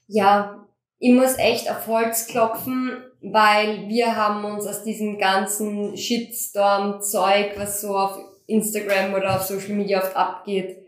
Ja, 0.07 0.67
ich 0.97 1.13
muss 1.13 1.37
echt 1.37 1.71
auf 1.71 1.87
Holz 1.87 2.27
klopfen, 2.27 3.01
weil 3.21 3.87
wir 3.87 4.17
haben 4.17 4.43
uns 4.43 4.67
aus 4.67 4.83
diesem 4.83 5.17
ganzen 5.17 5.95
Shitstorm-Zeug, 5.95 7.53
was 7.55 7.79
so 7.79 7.95
auf 7.95 8.19
Instagram 8.45 9.13
oder 9.13 9.37
auf 9.37 9.43
Social 9.43 9.75
Media 9.75 9.99
oft 9.99 10.17
abgeht, 10.17 10.85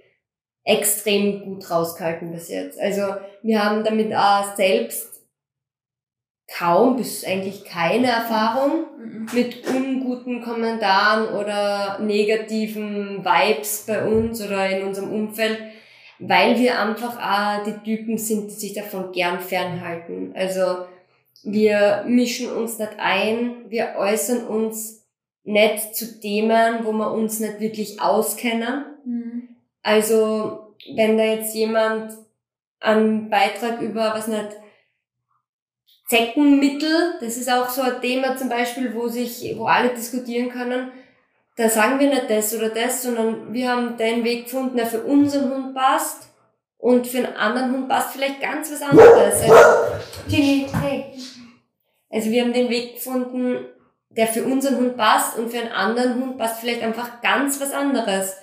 extrem 0.66 1.46
gut 1.46 1.72
rausgehalten 1.72 2.34
bis 2.34 2.50
jetzt. 2.50 2.78
Also 2.78 3.16
wir 3.44 3.64
haben 3.64 3.86
damit 3.86 4.14
auch 4.14 4.58
selbst 4.58 5.11
kaum 6.58 6.98
bis 6.98 7.24
eigentlich 7.24 7.66
keine 7.66 8.08
Erfahrung 8.08 8.86
mhm. 8.98 9.28
mit 9.34 9.68
unguten 9.68 10.42
Kommentaren 10.42 11.34
oder 11.36 12.00
negativen 12.00 13.24
Vibes 13.24 13.86
bei 13.88 14.04
uns 14.06 14.42
oder 14.46 14.70
in 14.70 14.88
unserem 14.88 15.12
Umfeld, 15.12 15.60
weil 16.20 16.60
wir 16.60 16.80
einfach 16.80 17.18
auch 17.18 17.64
die 17.64 17.80
Typen 17.84 18.18
sind, 18.18 18.52
die 18.52 18.56
sich 18.56 18.74
davon 18.74 19.12
gern 19.12 19.40
fernhalten. 19.40 20.34
Also 20.36 20.86
wir 21.44 22.04
mischen 22.08 22.52
uns 22.52 22.78
nicht 22.78 22.94
ein, 22.98 23.70
wir 23.70 23.96
äußern 23.98 24.46
uns 24.46 25.08
nicht 25.44 25.96
zu 25.96 26.20
Themen, 26.20 26.80
wo 26.84 26.92
wir 26.92 27.12
uns 27.12 27.40
nicht 27.40 27.60
wirklich 27.60 28.02
auskennen. 28.02 28.86
Mhm. 29.06 29.50
Also 29.82 30.76
wenn 30.96 31.18
da 31.18 31.24
jetzt 31.24 31.56
jemand 31.56 32.14
einen 32.80 33.30
Beitrag 33.30 33.82
über, 33.82 34.14
was 34.14 34.28
nicht, 34.28 34.50
Zeckenmittel, 36.12 37.14
das 37.22 37.38
ist 37.38 37.50
auch 37.50 37.70
so 37.70 37.82
ein 37.82 38.02
Thema 38.02 38.36
zum 38.36 38.50
Beispiel, 38.50 38.94
wo 38.94 39.08
sich, 39.08 39.56
wo 39.56 39.66
alle 39.66 39.90
diskutieren 39.90 40.50
können. 40.50 40.92
Da 41.56 41.70
sagen 41.70 42.02
wir 42.02 42.10
nicht 42.10 42.30
das 42.30 42.54
oder 42.54 42.68
das, 42.68 43.04
sondern 43.04 43.54
wir 43.54 43.70
haben 43.70 43.96
den 43.96 44.26
Weg 44.26 44.44
gefunden, 44.44 44.76
der 44.76 44.88
für 44.88 45.04
unseren 45.04 45.50
Hund 45.50 45.74
passt 45.74 46.28
und 46.78 47.08
für 47.08 47.20
einen 47.20 47.38
anderen 47.38 47.72
Hund 47.72 47.88
passt 47.88 48.12
vielleicht 48.12 48.42
ganz 48.42 48.70
was 48.74 48.82
anderes. 48.82 49.42
Also, 49.42 49.56
hey. 50.28 51.14
Also 52.10 52.30
wir 52.30 52.44
haben 52.44 52.52
den 52.52 52.70
Weg 52.70 52.96
gefunden, 52.96 53.66
der 54.10 54.28
für 54.28 54.44
unseren 54.44 54.80
Hund 54.80 54.98
passt 54.98 55.38
und 55.38 55.50
für 55.50 55.60
einen 55.60 55.72
anderen 55.72 56.16
Hund 56.16 56.38
passt 56.38 56.60
vielleicht 56.60 56.84
einfach 56.84 57.22
ganz 57.22 57.62
was 57.62 57.72
anderes. 57.72 58.36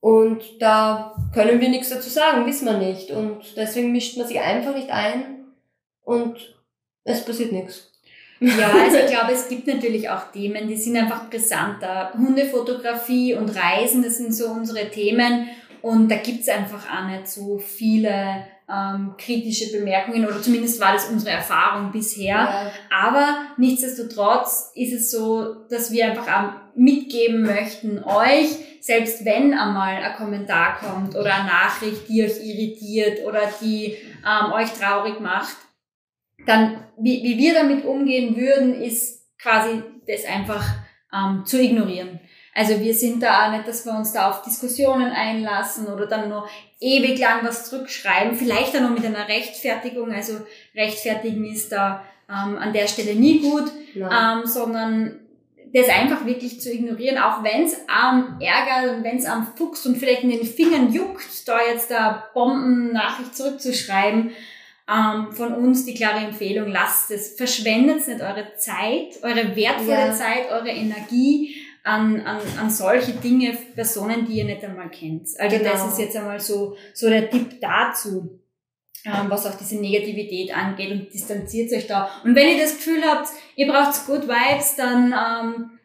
Und 0.00 0.42
da 0.60 1.16
können 1.32 1.62
wir 1.62 1.70
nichts 1.70 1.88
dazu 1.88 2.10
sagen, 2.10 2.44
wissen 2.44 2.66
wir 2.66 2.76
nicht. 2.76 3.10
Und 3.10 3.56
deswegen 3.56 3.90
mischt 3.90 4.18
man 4.18 4.28
sich 4.28 4.38
einfach 4.38 4.74
nicht 4.74 4.90
ein 4.90 5.46
und 6.02 6.53
es 7.04 7.24
passiert 7.24 7.52
nichts. 7.52 7.90
Ja, 8.40 8.72
also 8.72 8.98
ich 8.98 9.06
glaube, 9.06 9.32
es 9.32 9.48
gibt 9.48 9.66
natürlich 9.66 10.08
auch 10.10 10.32
Themen, 10.32 10.66
die 10.68 10.76
sind 10.76 10.96
einfach 10.96 11.30
brisanter. 11.30 12.12
Hundefotografie 12.14 13.34
und 13.34 13.48
Reisen, 13.50 14.02
das 14.02 14.18
sind 14.18 14.34
so 14.34 14.48
unsere 14.48 14.90
Themen. 14.90 15.48
Und 15.82 16.10
da 16.10 16.16
gibt's 16.16 16.48
einfach 16.48 16.84
auch 16.90 17.08
nicht 17.08 17.28
so 17.28 17.58
viele 17.58 18.44
ähm, 18.70 19.14
kritische 19.18 19.70
Bemerkungen 19.70 20.26
oder 20.26 20.40
zumindest 20.40 20.80
war 20.80 20.94
das 20.94 21.08
unsere 21.08 21.32
Erfahrung 21.32 21.92
bisher. 21.92 22.34
Ja. 22.34 22.70
Aber 22.90 23.38
nichtsdestotrotz 23.58 24.72
ist 24.74 24.94
es 24.94 25.10
so, 25.10 25.66
dass 25.68 25.92
wir 25.92 26.06
einfach 26.06 26.26
auch 26.26 26.52
mitgeben 26.74 27.42
möchten 27.42 28.02
euch, 28.02 28.48
selbst 28.80 29.24
wenn 29.24 29.54
einmal 29.54 29.96
ein 29.96 30.16
Kommentar 30.16 30.78
kommt 30.78 31.14
oder 31.14 31.34
eine 31.34 31.46
Nachricht, 31.46 32.08
die 32.08 32.24
euch 32.24 32.42
irritiert 32.42 33.24
oder 33.26 33.42
die 33.60 33.96
ähm, 34.26 34.52
euch 34.52 34.72
traurig 34.72 35.20
macht, 35.20 35.56
dann, 36.46 36.84
wie, 36.98 37.22
wie 37.22 37.38
wir 37.38 37.54
damit 37.54 37.84
umgehen 37.84 38.36
würden, 38.36 38.80
ist 38.80 39.26
quasi 39.38 39.82
das 40.06 40.24
einfach 40.24 40.64
ähm, 41.12 41.44
zu 41.44 41.60
ignorieren. 41.60 42.20
Also 42.54 42.80
wir 42.80 42.94
sind 42.94 43.22
da 43.22 43.46
auch 43.46 43.50
nicht, 43.50 43.66
dass 43.66 43.84
wir 43.84 43.92
uns 43.92 44.12
da 44.12 44.30
auf 44.30 44.42
Diskussionen 44.42 45.10
einlassen 45.10 45.88
oder 45.88 46.06
dann 46.06 46.28
nur 46.28 46.48
ewig 46.80 47.18
lang 47.18 47.40
was 47.42 47.68
zurückschreiben, 47.68 48.36
vielleicht 48.36 48.74
dann 48.74 48.84
noch 48.84 48.90
mit 48.90 49.04
einer 49.04 49.28
Rechtfertigung. 49.28 50.12
Also 50.12 50.34
rechtfertigen 50.74 51.44
ist 51.44 51.72
da 51.72 52.04
ähm, 52.28 52.56
an 52.56 52.72
der 52.72 52.86
Stelle 52.86 53.14
nie 53.16 53.40
gut, 53.40 53.72
ähm, 53.96 54.46
sondern 54.46 55.20
das 55.72 55.88
einfach 55.88 56.24
wirklich 56.24 56.60
zu 56.60 56.72
ignorieren, 56.72 57.18
auch 57.18 57.42
wenn 57.42 57.64
es 57.64 57.76
am 57.88 58.38
Ärger 58.40 58.94
und 58.94 59.02
wenn 59.02 59.16
es 59.16 59.26
am 59.26 59.48
Fuchs 59.56 59.84
und 59.86 59.96
vielleicht 59.96 60.22
in 60.22 60.30
den 60.30 60.46
Fingern 60.46 60.92
juckt, 60.92 61.48
da 61.48 61.58
jetzt 61.68 61.90
da 61.90 62.28
Bombennachricht 62.32 63.34
zurückzuschreiben, 63.34 64.30
ähm, 64.88 65.32
von 65.32 65.54
uns 65.54 65.86
die 65.86 65.94
klare 65.94 66.26
Empfehlung, 66.26 66.68
lasst 66.68 67.10
es, 67.10 67.36
verschwendet 67.36 68.06
nicht 68.06 68.20
eure 68.20 68.54
Zeit, 68.56 69.22
eure 69.22 69.56
wertvolle 69.56 70.08
ja. 70.08 70.12
Zeit, 70.12 70.50
eure 70.50 70.70
Energie 70.70 71.54
an, 71.84 72.20
an, 72.20 72.40
an 72.58 72.70
solche 72.70 73.12
Dinge, 73.12 73.56
Personen, 73.74 74.26
die 74.26 74.38
ihr 74.38 74.44
nicht 74.44 74.64
einmal 74.64 74.90
kennt. 74.90 75.28
Also 75.38 75.58
genau. 75.58 75.70
das 75.70 75.92
ist 75.92 75.98
jetzt 75.98 76.16
einmal 76.16 76.40
so, 76.40 76.76
so 76.92 77.08
der 77.08 77.30
Tipp 77.30 77.60
dazu. 77.60 78.40
Ähm, 79.06 79.28
was 79.28 79.44
auch 79.44 79.54
diese 79.54 79.76
Negativität 79.76 80.56
angeht 80.56 80.90
und 80.90 81.12
distanziert 81.12 81.70
euch 81.74 81.86
da. 81.86 82.08
Und 82.24 82.34
wenn 82.34 82.48
ihr 82.48 82.62
das 82.62 82.76
Gefühl 82.76 83.02
habt, 83.04 83.28
ihr 83.54 83.70
braucht 83.70 84.06
Good 84.06 84.26
Vibes, 84.26 84.76
dann 84.76 85.12
ähm, 85.12 85.78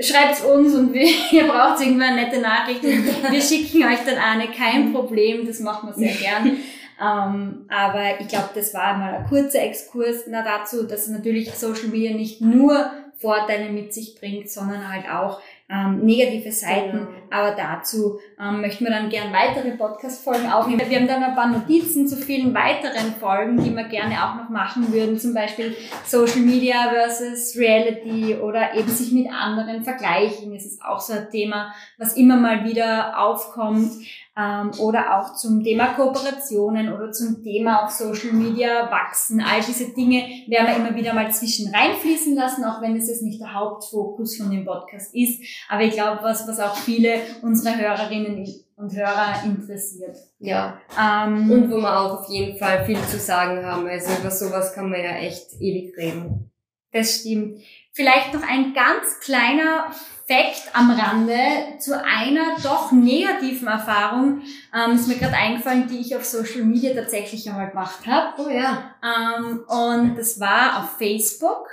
schreibt 0.00 0.44
uns 0.44 0.74
und 0.74 0.92
wir, 0.92 1.06
ihr 1.30 1.44
braucht 1.44 1.80
irgendwann 1.80 2.14
eine 2.14 2.22
nette 2.22 2.40
Nachricht 2.40 2.82
und 2.82 3.30
wir 3.30 3.40
schicken 3.40 3.84
euch 3.84 4.00
dann 4.04 4.18
eine, 4.18 4.48
kein 4.48 4.92
Problem, 4.92 5.46
das 5.46 5.60
machen 5.60 5.90
wir 5.90 5.94
sehr 5.94 6.14
gern. 6.14 6.56
Ähm, 7.00 7.66
aber 7.68 8.20
ich 8.20 8.28
glaube, 8.28 8.50
das 8.54 8.72
war 8.72 8.96
mal 8.96 9.14
ein 9.14 9.26
kurzer 9.26 9.62
Exkurs 9.62 10.24
na, 10.28 10.42
dazu, 10.42 10.84
dass 10.84 11.08
natürlich 11.08 11.52
Social 11.54 11.88
Media 11.88 12.16
nicht 12.16 12.40
nur 12.40 12.90
Vorteile 13.18 13.70
mit 13.70 13.94
sich 13.94 14.14
bringt, 14.18 14.50
sondern 14.50 14.92
halt 14.92 15.08
auch 15.10 15.40
ähm, 15.68 16.04
negative 16.04 16.52
Seiten. 16.52 16.98
Genau. 16.98 17.08
Aber 17.30 17.56
dazu 17.56 18.20
ähm, 18.38 18.60
möchten 18.60 18.84
wir 18.84 18.92
dann 18.92 19.08
gern 19.08 19.32
weitere 19.32 19.70
Podcast-Folgen 19.70 20.50
aufnehmen. 20.50 20.82
Wir 20.88 20.98
haben 20.98 21.08
dann 21.08 21.24
ein 21.24 21.34
paar 21.34 21.48
Notizen 21.48 22.06
zu 22.06 22.16
vielen 22.16 22.54
weiteren 22.54 23.14
Folgen, 23.18 23.62
die 23.62 23.74
wir 23.74 23.84
gerne 23.84 24.14
auch 24.22 24.36
noch 24.36 24.50
machen 24.50 24.92
würden. 24.92 25.18
Zum 25.18 25.32
Beispiel 25.32 25.74
Social 26.04 26.40
Media 26.40 26.90
versus 26.90 27.56
Reality 27.56 28.34
oder 28.36 28.74
eben 28.74 28.88
sich 28.88 29.12
mit 29.12 29.32
anderen 29.32 29.82
vergleichen. 29.82 30.52
Das 30.52 30.66
ist 30.66 30.82
auch 30.82 31.00
so 31.00 31.14
ein 31.14 31.30
Thema, 31.30 31.74
was 31.98 32.16
immer 32.16 32.36
mal 32.36 32.64
wieder 32.64 33.18
aufkommt 33.18 33.92
ähm, 34.38 34.70
oder 34.78 35.18
auch 35.18 35.34
zum 35.34 35.64
Thema 35.64 35.94
Kooperationen 35.94 36.92
oder 36.92 37.10
zum 37.10 37.42
Thema 37.42 37.84
auf 37.84 37.90
Social 37.90 38.32
Media 38.32 38.90
wachsen. 38.90 39.40
All 39.40 39.62
diese 39.62 39.94
Dinge 39.94 40.22
werden 40.46 40.66
wir 40.66 40.76
immer 40.76 40.94
wieder 40.94 41.14
mal 41.14 41.30
zwischen 41.32 41.74
reinfließen 41.74 42.34
lassen, 42.34 42.64
auch 42.64 42.82
wenn 42.82 42.96
es 42.96 43.08
jetzt 43.08 43.22
nicht 43.22 43.40
der 43.40 43.54
Hauptfokus 43.54 44.36
von 44.36 44.50
dem 44.50 44.64
Podcast 44.64 45.14
ist. 45.14 45.42
Aber 45.68 45.82
ich 45.82 45.94
glaube, 45.94 46.22
was, 46.22 46.46
was 46.46 46.60
auch 46.60 46.76
viele 46.76 47.20
unserer 47.42 47.76
Hörerinnen 47.76 48.46
und 48.76 48.94
Hörer 48.94 49.42
interessiert. 49.44 50.16
Ja. 50.38 50.78
Ähm, 51.00 51.50
und 51.50 51.70
wo 51.70 51.76
wir 51.78 51.98
auch 51.98 52.20
auf 52.20 52.28
jeden 52.28 52.58
Fall 52.58 52.84
viel 52.84 53.00
zu 53.00 53.18
sagen 53.18 53.64
haben. 53.64 53.86
Also 53.86 54.20
über 54.20 54.30
sowas 54.30 54.74
kann 54.74 54.90
man 54.90 55.00
ja 55.00 55.16
echt 55.16 55.54
ewig 55.60 55.96
reden. 55.96 56.50
Das 56.92 57.20
stimmt. 57.20 57.58
Vielleicht 57.92 58.34
noch 58.34 58.42
ein 58.46 58.74
ganz 58.74 59.20
kleiner 59.20 59.90
Fact 60.26 60.70
am 60.72 60.90
Rande 60.90 61.78
zu 61.78 62.02
einer 62.02 62.56
doch 62.62 62.90
negativen 62.90 63.68
Erfahrung. 63.68 64.42
Ähm, 64.74 64.96
ist 64.96 65.06
mir 65.06 65.16
gerade 65.16 65.36
eingefallen, 65.36 65.86
die 65.88 65.98
ich 65.98 66.16
auf 66.16 66.24
Social 66.24 66.64
Media 66.64 66.94
tatsächlich 66.94 67.48
einmal 67.48 67.70
gemacht 67.70 68.06
habe. 68.06 68.42
Oh 68.42 68.48
ja. 68.48 68.94
Ähm, 69.02 69.64
und 69.68 70.16
das 70.16 70.40
war 70.40 70.80
auf 70.80 70.98
Facebook. 70.98 71.68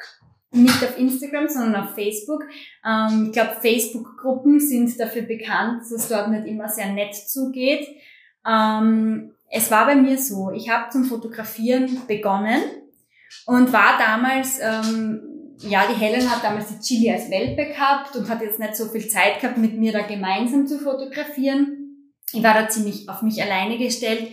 Nicht 0.51 0.83
auf 0.83 0.99
Instagram, 0.99 1.47
sondern 1.47 1.83
auf 1.83 1.95
Facebook. 1.95 2.43
Ähm, 2.85 3.25
ich 3.27 3.31
glaube, 3.33 3.57
Facebook-Gruppen 3.59 4.59
sind 4.59 4.99
dafür 4.99 5.23
bekannt, 5.23 5.81
dass 5.81 5.91
es 5.91 6.09
dort 6.09 6.29
nicht 6.29 6.45
immer 6.45 6.69
sehr 6.69 6.89
nett 6.93 7.15
zugeht. 7.15 7.87
Ähm, 8.47 9.33
es 9.49 9.71
war 9.71 9.87
bei 9.87 9.95
mir 9.95 10.19
so, 10.19 10.51
ich 10.51 10.69
habe 10.69 10.91
zum 10.91 11.05
Fotografieren 11.05 12.01
begonnen 12.07 12.61
und 13.47 13.73
war 13.73 13.97
damals 13.97 14.59
ähm, 14.61 15.32
ja, 15.59 15.83
die 15.87 15.99
Helen 15.99 16.29
hat 16.29 16.43
damals 16.43 16.67
die 16.69 16.79
Chili 16.79 17.11
als 17.11 17.29
Welpe 17.29 17.65
gehabt 17.65 18.15
und 18.15 18.29
hat 18.29 18.41
jetzt 18.41 18.59
nicht 18.59 18.75
so 18.75 18.85
viel 18.85 19.07
Zeit 19.07 19.39
gehabt, 19.39 19.57
mit 19.57 19.77
mir 19.77 19.91
da 19.91 20.01
gemeinsam 20.01 20.67
zu 20.67 20.79
fotografieren. 20.79 22.11
Ich 22.31 22.43
war 22.43 22.53
da 22.53 22.67
ziemlich 22.67 23.07
auf 23.07 23.21
mich 23.21 23.41
alleine 23.41 23.77
gestellt 23.77 24.27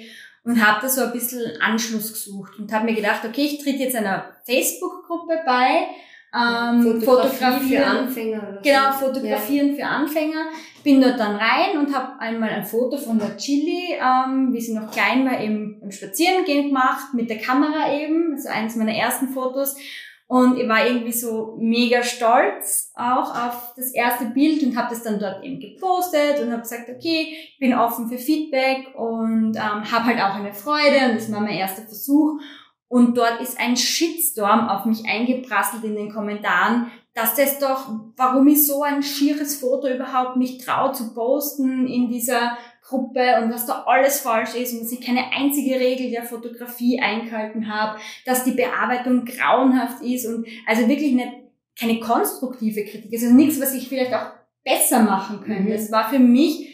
und 0.44 0.66
habe 0.66 0.80
da 0.82 0.88
so 0.88 1.02
ein 1.02 1.12
bisschen 1.12 1.60
Anschluss 1.60 2.12
gesucht 2.12 2.58
und 2.58 2.72
habe 2.72 2.86
mir 2.86 2.94
gedacht, 2.94 3.24
okay, 3.24 3.42
ich 3.42 3.62
tritt 3.62 3.78
jetzt 3.78 3.96
einer 3.96 4.36
Facebook-Gruppe 4.46 5.40
bei 5.44 5.86
Ähm, 6.32 7.02
Fotografie 7.02 7.76
für 7.76 7.84
Anfänger. 7.84 8.60
Genau, 8.62 8.92
fotografieren 8.92 9.70
ja. 9.70 9.74
für 9.74 9.84
Anfänger. 9.84 10.44
Bin 10.84 11.00
dort 11.00 11.18
dann 11.18 11.34
rein 11.34 11.76
und 11.76 11.92
habe 11.92 12.20
einmal 12.20 12.50
ein 12.50 12.64
Foto 12.64 12.96
von 12.96 13.18
der 13.18 13.36
Chili, 13.36 13.98
ähm, 14.00 14.52
wie 14.52 14.60
sie 14.60 14.74
noch 14.74 14.92
klein 14.92 15.24
war, 15.24 15.40
eben 15.40 15.80
im 15.82 15.90
Spazierengehen 15.90 16.68
gemacht, 16.68 17.14
mit 17.14 17.28
der 17.28 17.38
Kamera 17.38 17.92
eben. 17.92 18.32
Ist 18.32 18.46
eines 18.46 18.76
meiner 18.76 18.94
ersten 18.94 19.30
Fotos. 19.30 19.76
Und 20.30 20.58
ich 20.58 20.68
war 20.68 20.86
irgendwie 20.86 21.12
so 21.12 21.56
mega 21.58 22.04
stolz 22.04 22.92
auch 22.94 23.34
auf 23.34 23.74
das 23.74 23.90
erste 23.92 24.26
Bild 24.26 24.62
und 24.62 24.76
habe 24.76 24.90
das 24.90 25.02
dann 25.02 25.18
dort 25.18 25.42
eben 25.42 25.58
gepostet 25.58 26.38
und 26.40 26.52
habe 26.52 26.62
gesagt, 26.62 26.88
okay, 26.88 27.26
ich 27.32 27.58
bin 27.58 27.74
offen 27.74 28.08
für 28.08 28.16
Feedback 28.16 28.94
und 28.94 29.56
ähm, 29.56 29.90
habe 29.90 30.04
halt 30.04 30.20
auch 30.20 30.36
eine 30.36 30.54
Freude 30.54 31.10
und 31.10 31.16
das 31.16 31.32
war 31.32 31.40
mein 31.40 31.56
erster 31.56 31.82
Versuch. 31.82 32.40
Und 32.86 33.18
dort 33.18 33.40
ist 33.40 33.58
ein 33.58 33.76
Shitstorm 33.76 34.68
auf 34.68 34.84
mich 34.84 35.04
eingeprasselt 35.04 35.82
in 35.82 35.96
den 35.96 36.12
Kommentaren, 36.12 36.92
dass 37.12 37.34
das 37.34 37.58
doch, 37.58 37.88
warum 38.16 38.46
ich 38.46 38.64
so 38.64 38.84
ein 38.84 39.02
schieres 39.02 39.56
Foto 39.56 39.88
überhaupt 39.88 40.36
mich 40.36 40.64
traue 40.64 40.92
zu 40.92 41.12
posten 41.12 41.88
in 41.88 42.08
dieser 42.08 42.56
Gruppe 42.90 43.40
und 43.40 43.52
was 43.52 43.66
da 43.66 43.84
alles 43.86 44.20
falsch 44.20 44.56
ist 44.56 44.74
und 44.74 44.80
dass 44.80 44.92
ich 44.92 45.00
keine 45.00 45.32
einzige 45.32 45.78
Regel 45.78 46.10
der 46.10 46.24
Fotografie 46.24 47.00
eingehalten 47.00 47.72
habe, 47.72 48.00
dass 48.26 48.42
die 48.42 48.50
Bearbeitung 48.50 49.24
grauenhaft 49.24 50.02
ist 50.02 50.26
und 50.26 50.46
also 50.66 50.88
wirklich 50.88 51.12
nicht, 51.12 51.32
keine 51.78 52.00
konstruktive 52.00 52.84
Kritik, 52.84 53.12
also 53.12 53.32
nichts, 53.32 53.60
was 53.60 53.74
ich 53.74 53.88
vielleicht 53.88 54.12
auch 54.12 54.32
besser 54.64 55.02
machen 55.02 55.40
könnte. 55.42 55.62
Mhm. 55.62 55.72
Es 55.72 55.92
war 55.92 56.10
für 56.10 56.18
mich 56.18 56.68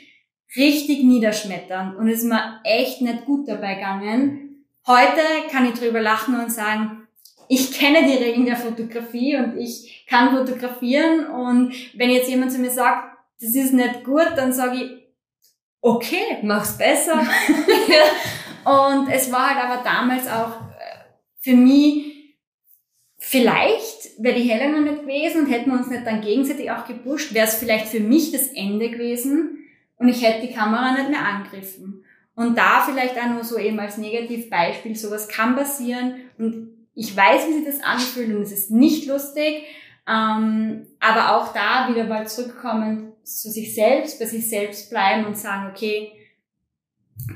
richtig 0.56 1.04
niederschmetternd 1.04 1.96
und 1.98 2.08
es 2.08 2.20
ist 2.20 2.28
mir 2.28 2.60
echt 2.64 3.02
nicht 3.02 3.26
gut 3.26 3.46
dabei 3.46 3.74
gegangen. 3.74 4.64
Heute 4.86 5.20
kann 5.50 5.66
ich 5.66 5.78
drüber 5.78 6.00
lachen 6.00 6.40
und 6.40 6.50
sagen, 6.50 7.06
ich 7.48 7.72
kenne 7.72 8.04
die 8.04 8.24
Regeln 8.24 8.46
der 8.46 8.56
Fotografie 8.56 9.36
und 9.36 9.58
ich 9.58 10.06
kann 10.08 10.34
fotografieren 10.34 11.26
und 11.26 11.74
wenn 11.94 12.10
jetzt 12.10 12.30
jemand 12.30 12.52
zu 12.52 12.58
mir 12.58 12.70
sagt, 12.70 13.16
das 13.40 13.54
ist 13.54 13.74
nicht 13.74 14.02
gut, 14.02 14.32
dann 14.34 14.52
sage 14.52 14.76
ich, 14.76 15.05
okay, 15.86 16.38
mach's 16.42 16.76
besser. 16.76 17.20
und 18.64 19.08
es 19.08 19.30
war 19.30 19.54
halt 19.54 19.64
aber 19.64 19.84
damals 19.84 20.26
auch 20.26 20.60
äh, 20.72 21.04
für 21.40 21.54
mich, 21.54 22.34
vielleicht 23.18 24.20
wäre 24.20 24.34
die 24.34 24.50
Helena 24.50 24.80
nicht 24.80 25.02
gewesen 25.02 25.44
und 25.44 25.50
hätten 25.50 25.70
wir 25.70 25.78
uns 25.78 25.88
nicht 25.88 26.04
dann 26.04 26.22
gegenseitig 26.22 26.70
auch 26.72 26.86
gepusht, 26.86 27.34
wäre 27.34 27.46
es 27.46 27.54
vielleicht 27.54 27.86
für 27.86 28.00
mich 28.00 28.32
das 28.32 28.48
Ende 28.48 28.90
gewesen 28.90 29.58
und 29.96 30.08
ich 30.08 30.22
hätte 30.22 30.46
die 30.46 30.52
Kamera 30.52 30.92
nicht 30.92 31.10
mehr 31.10 31.24
angegriffen. 31.24 32.04
Und 32.34 32.58
da 32.58 32.82
vielleicht 32.82 33.16
auch 33.16 33.30
nur 33.30 33.44
so 33.44 33.56
eben 33.56 33.78
als 33.78 33.96
Negativbeispiel, 33.96 34.94
sowas 34.96 35.28
kann 35.28 35.54
passieren 35.54 36.16
und 36.36 36.72
ich 36.94 37.16
weiß, 37.16 37.46
wie 37.48 37.52
sich 37.52 37.64
das 37.64 37.82
anfühlt 37.82 38.34
und 38.34 38.42
es 38.42 38.52
ist 38.52 38.70
nicht 38.70 39.06
lustig, 39.06 39.62
ähm, 40.08 40.86
aber 40.98 41.36
auch 41.36 41.52
da 41.52 41.88
wieder 41.88 42.04
mal 42.04 42.26
zurückkommen 42.26 43.12
zu 43.26 43.50
sich 43.50 43.74
selbst, 43.74 44.20
bei 44.20 44.26
sich 44.26 44.48
selbst 44.48 44.88
bleiben 44.88 45.26
und 45.26 45.36
sagen, 45.36 45.70
okay, 45.70 46.12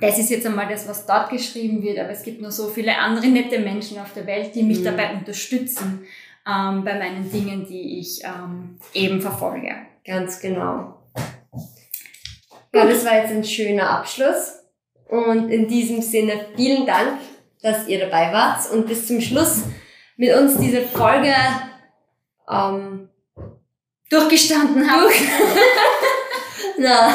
das 0.00 0.18
ist 0.18 0.30
jetzt 0.30 0.46
einmal 0.46 0.68
das, 0.68 0.86
was 0.88 1.04
dort 1.04 1.30
geschrieben 1.30 1.82
wird, 1.82 1.98
aber 1.98 2.10
es 2.10 2.22
gibt 2.22 2.40
noch 2.40 2.52
so 2.52 2.68
viele 2.68 2.96
andere 2.96 3.26
nette 3.26 3.58
Menschen 3.58 3.98
auf 3.98 4.12
der 4.14 4.26
Welt, 4.26 4.54
die 4.54 4.62
mich 4.62 4.80
mhm. 4.80 4.84
dabei 4.84 5.12
unterstützen 5.14 6.04
ähm, 6.46 6.84
bei 6.84 6.96
meinen 6.96 7.30
Dingen, 7.30 7.66
die 7.66 7.98
ich 7.98 8.22
ähm, 8.24 8.78
eben 8.94 9.20
verfolge. 9.20 9.74
Ganz 10.06 10.40
genau. 10.40 11.02
Ja, 12.72 12.86
das 12.86 13.04
war 13.04 13.16
jetzt 13.16 13.32
ein 13.32 13.44
schöner 13.44 13.90
Abschluss. 13.90 14.60
Und 15.08 15.50
in 15.50 15.66
diesem 15.66 16.02
Sinne 16.02 16.46
vielen 16.54 16.86
Dank, 16.86 17.18
dass 17.62 17.88
ihr 17.88 17.98
dabei 17.98 18.32
wart 18.32 18.70
und 18.70 18.86
bis 18.86 19.08
zum 19.08 19.20
Schluss 19.20 19.64
mit 20.16 20.32
uns 20.34 20.56
diese 20.56 20.82
Folge 20.82 21.34
ähm, 22.48 23.08
durchgestanden 24.10 24.90
habt. 24.90 25.12
Na, 26.78 27.14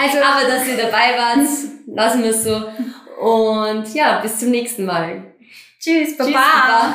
also, 0.00 0.18
aber 0.18 0.48
dass 0.48 0.66
ihr 0.66 0.76
dabei 0.76 1.18
wart, 1.18 1.48
lassen 1.86 2.22
wir 2.22 2.30
es 2.30 2.44
so. 2.44 2.64
Und 3.20 3.92
ja, 3.94 4.20
bis 4.20 4.38
zum 4.38 4.50
nächsten 4.50 4.84
Mal. 4.86 5.34
Tschüss, 5.80 6.16
Baba. 6.16 6.30
Tschüss, 6.30 6.34
Baba. 6.34 6.94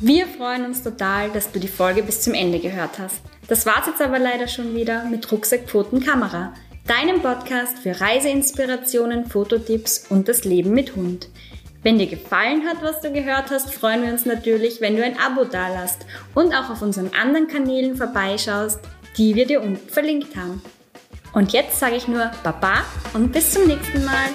Wir 0.00 0.26
freuen 0.26 0.66
uns 0.66 0.82
total, 0.82 1.30
dass 1.30 1.50
du 1.50 1.58
die 1.58 1.68
Folge 1.68 2.02
bis 2.02 2.20
zum 2.20 2.34
Ende 2.34 2.60
gehört 2.60 2.98
hast. 2.98 3.22
Das 3.48 3.66
war's 3.66 3.86
jetzt 3.86 4.02
aber 4.02 4.18
leider 4.18 4.46
schon 4.46 4.74
wieder 4.74 5.04
mit 5.04 5.32
Rucksack, 5.32 5.68
Pfoten, 5.68 6.04
Kamera, 6.04 6.52
deinem 6.86 7.22
Podcast 7.22 7.78
für 7.78 8.00
Reiseinspirationen, 8.00 9.26
Fototipps 9.26 10.06
und 10.10 10.28
das 10.28 10.44
Leben 10.44 10.72
mit 10.72 10.94
Hund. 10.94 11.28
Wenn 11.86 12.00
dir 12.00 12.08
gefallen 12.08 12.64
hat, 12.66 12.82
was 12.82 13.00
du 13.00 13.12
gehört 13.12 13.52
hast, 13.52 13.72
freuen 13.72 14.02
wir 14.02 14.10
uns 14.10 14.26
natürlich, 14.26 14.80
wenn 14.80 14.96
du 14.96 15.04
ein 15.04 15.16
Abo 15.20 15.44
dalasst 15.44 16.04
und 16.34 16.52
auch 16.52 16.68
auf 16.68 16.82
unseren 16.82 17.12
anderen 17.14 17.46
Kanälen 17.46 17.94
vorbeischaust, 17.94 18.80
die 19.16 19.36
wir 19.36 19.46
dir 19.46 19.62
unten 19.62 19.88
verlinkt 19.88 20.34
haben. 20.34 20.60
Und 21.32 21.52
jetzt 21.52 21.78
sage 21.78 21.94
ich 21.94 22.08
nur 22.08 22.28
Baba 22.42 22.82
und 23.14 23.30
bis 23.30 23.52
zum 23.52 23.68
nächsten 23.68 24.04
Mal. 24.04 24.30